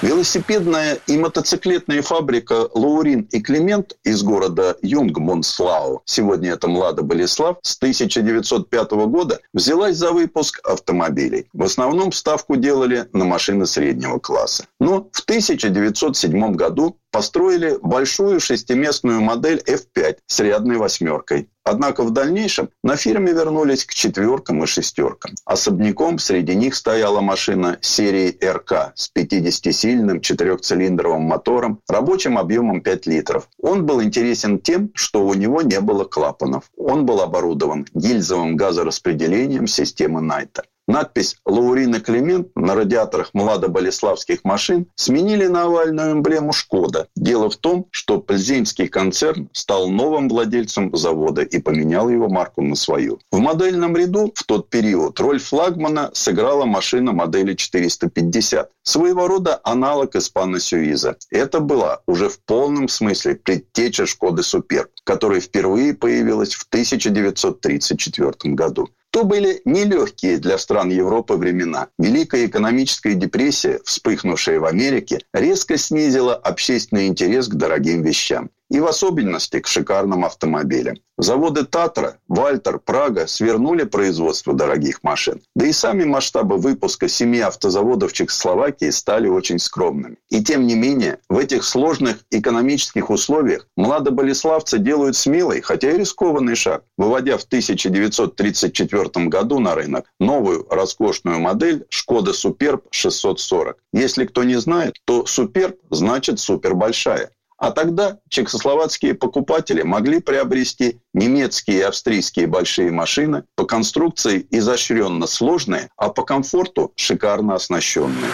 [0.03, 7.77] Велосипедная и мотоциклетная фабрика «Лаурин и Климент» из города Юнгмунслау, сегодня это Млада Болеслав, с
[7.77, 11.47] 1905 года взялась за выпуск автомобилей.
[11.53, 14.65] В основном ставку делали на машины среднего класса.
[14.81, 21.49] Но в 1907 году построили большую шестиместную модель F5 с рядной восьмеркой.
[21.65, 25.35] Однако в дальнейшем на фирме вернулись к четверкам и шестеркам.
[25.45, 33.49] Особняком среди них стояла машина серии РК с 50-сильным четырехцилиндровым мотором, рабочим объемом 5 литров.
[33.61, 36.65] Он был интересен тем, что у него не было клапанов.
[36.77, 40.65] Он был оборудован гильзовым газораспределением системы Найта.
[40.89, 47.07] Надпись «Лаурина Климент» на радиаторах младо-болеславских машин сменили на овальную эмблему «Шкода».
[47.15, 52.75] Дело в том, что Пльзенский концерн стал новым владельцем завода и поменял его марку на
[52.75, 53.21] свою.
[53.31, 60.17] В модельном ряду в тот период роль флагмана сыграла машина модели 450, своего рода аналог
[60.17, 61.17] Испана Сюиза.
[61.31, 68.89] Это была уже в полном смысле предтеча «Шкоды Суперб», которая впервые появилась в 1934 году
[69.13, 71.89] то были нелегкие для стран Европы времена.
[71.99, 78.87] Великая экономическая депрессия, вспыхнувшая в Америке, резко снизила общественный интерес к дорогим вещам и в
[78.87, 80.97] особенности к шикарным автомобилям.
[81.19, 85.43] Заводы «Татра», «Вальтер», «Прага» свернули производство дорогих машин.
[85.55, 90.17] Да и сами масштабы выпуска семи автозаводов Чехословакии стали очень скромными.
[90.31, 96.57] И тем не менее, в этих сложных экономических условиях младоболеславцы делают смелый, хотя и рискованный
[96.57, 103.75] шаг, выводя в 1934 году на рынок новую роскошную модель «Шкода Суперб 640».
[103.93, 107.31] Если кто не знает, то «Суперб» значит «супербольшая».
[107.63, 115.89] А тогда чехословацкие покупатели могли приобрести немецкие и австрийские большие машины по конструкции изощренно сложные,
[115.97, 118.33] а по комфорту шикарно оснащенные.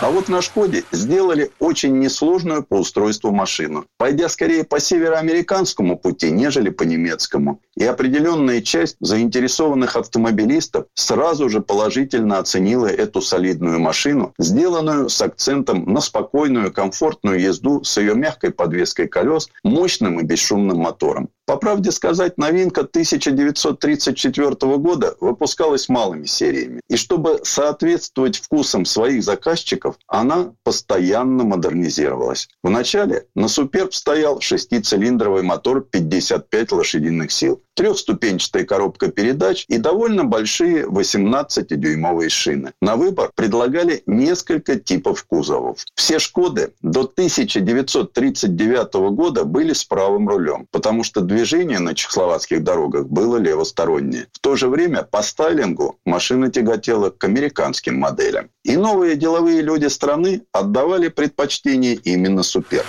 [0.00, 6.30] А вот на «Шкоде» сделали очень несложную по устройству машину, пойдя скорее по североамериканскому пути,
[6.30, 7.60] нежели по немецкому.
[7.74, 15.92] И определенная часть заинтересованных автомобилистов сразу же положительно оценила эту солидную машину, сделанную с акцентом
[15.92, 21.28] на спокойную, комфортную езду с ее мягкой подвеской колес, мощным и бесшумным мотором.
[21.48, 26.82] По правде сказать, новинка 1934 года выпускалась малыми сериями.
[26.90, 32.50] И чтобы соответствовать вкусам своих заказчиков, она постоянно модернизировалась.
[32.62, 40.84] Вначале на Суперб стоял шестицилиндровый мотор 55 лошадиных сил трехступенчатая коробка передач и довольно большие
[40.86, 42.72] 18-дюймовые шины.
[42.82, 45.84] На выбор предлагали несколько типов кузовов.
[45.94, 53.06] Все «Шкоды» до 1939 года были с правым рулем, потому что движение на чехословацких дорогах
[53.06, 54.26] было левостороннее.
[54.32, 58.50] В то же время по стайлингу машина тяготела к американским моделям.
[58.64, 62.84] И новые деловые люди страны отдавали предпочтение именно «Супер».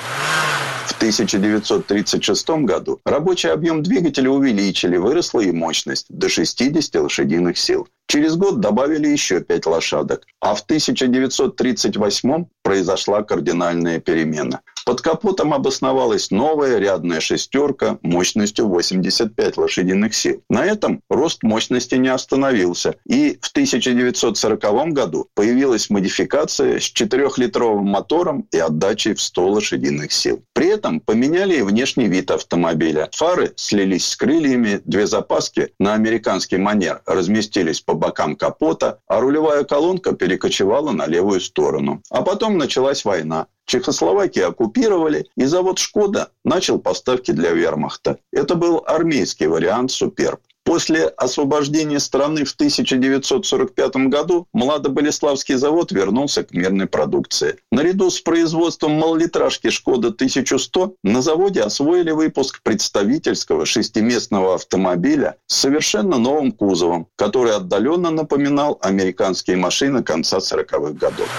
[1.00, 7.88] В 1936 году рабочий объем двигателя увеличили, выросла и мощность до 60 лошадиных сил.
[8.12, 14.62] Через год добавили еще 5 лошадок, а в 1938 произошла кардинальная перемена.
[14.90, 20.42] Под капотом обосновалась новая рядная шестерка мощностью 85 лошадиных сил.
[20.50, 22.96] На этом рост мощности не остановился.
[23.06, 30.42] И в 1940 году появилась модификация с 4-литровым мотором и отдачей в 100 лошадиных сил.
[30.54, 33.10] При этом поменяли и внешний вид автомобиля.
[33.12, 39.64] Фары слились с крыльями, две запаски на американский манер разместились по бокам капота, а рулевая
[39.64, 42.02] колонка перекочевала на левую сторону.
[42.10, 43.48] А потом началась война.
[43.66, 48.18] Чехословакию оккупировали, и завод «Шкода» начал поставки для вермахта.
[48.32, 50.40] Это был армейский вариант «Суперб».
[50.70, 57.56] После освобождения страны в 1945 году Младоболеславский завод вернулся к мирной продукции.
[57.72, 66.20] Наряду с производством малолитражки «Шкода 1100» на заводе освоили выпуск представительского шестиместного автомобиля с совершенно
[66.20, 71.30] новым кузовом, который отдаленно напоминал американские машины конца 40-х годов.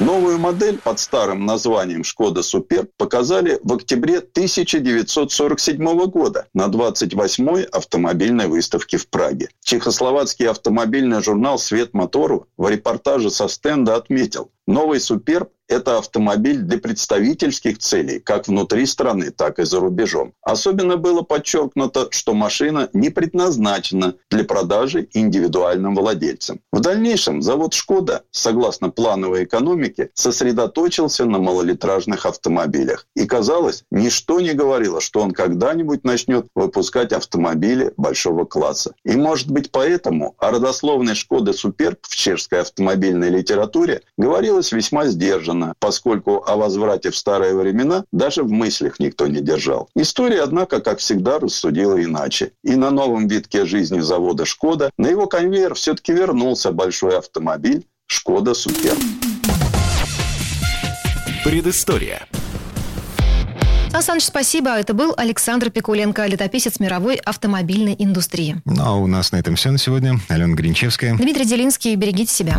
[0.00, 8.46] Новую модель под старым названием «Шкода Супер» показали в октябре 1947 года на 28-й автомобильной
[8.46, 9.48] выставке в Праге.
[9.62, 16.78] Чехословацкий автомобильный журнал «Свет мотору» в репортаже со стенда отметил, новый «Суперб» это автомобиль для
[16.78, 20.32] представительских целей, как внутри страны, так и за рубежом.
[20.42, 26.60] Особенно было подчеркнуто, что машина не предназначена для продажи индивидуальным владельцам.
[26.72, 33.06] В дальнейшем завод «Шкода», согласно плановой экономике, сосредоточился на малолитражных автомобилях.
[33.14, 38.94] И, казалось, ничто не говорило, что он когда-нибудь начнет выпускать автомобили большого класса.
[39.04, 45.55] И, может быть, поэтому о родословной «Шкоды Суперб» в чешской автомобильной литературе говорилось весьма сдержанно
[45.56, 49.88] Ленина, поскольку о возврате в старые времена даже в мыслях никто не держал.
[49.94, 52.52] История, однако, как всегда, рассудила иначе.
[52.62, 58.54] И на новом витке жизни завода «Шкода» на его конвейер все-таки вернулся большой автомобиль «Шкода
[58.54, 58.94] Супер».
[61.44, 62.26] Предыстория.
[64.00, 64.70] Сан спасибо.
[64.70, 68.56] Это был Александр Пикуленко, летописец мировой автомобильной индустрии.
[68.66, 70.20] Ну, а у нас на этом все на сегодня.
[70.28, 71.16] Алена Гринчевская.
[71.16, 71.94] Дмитрий Делинский.
[71.94, 72.58] Берегите себя.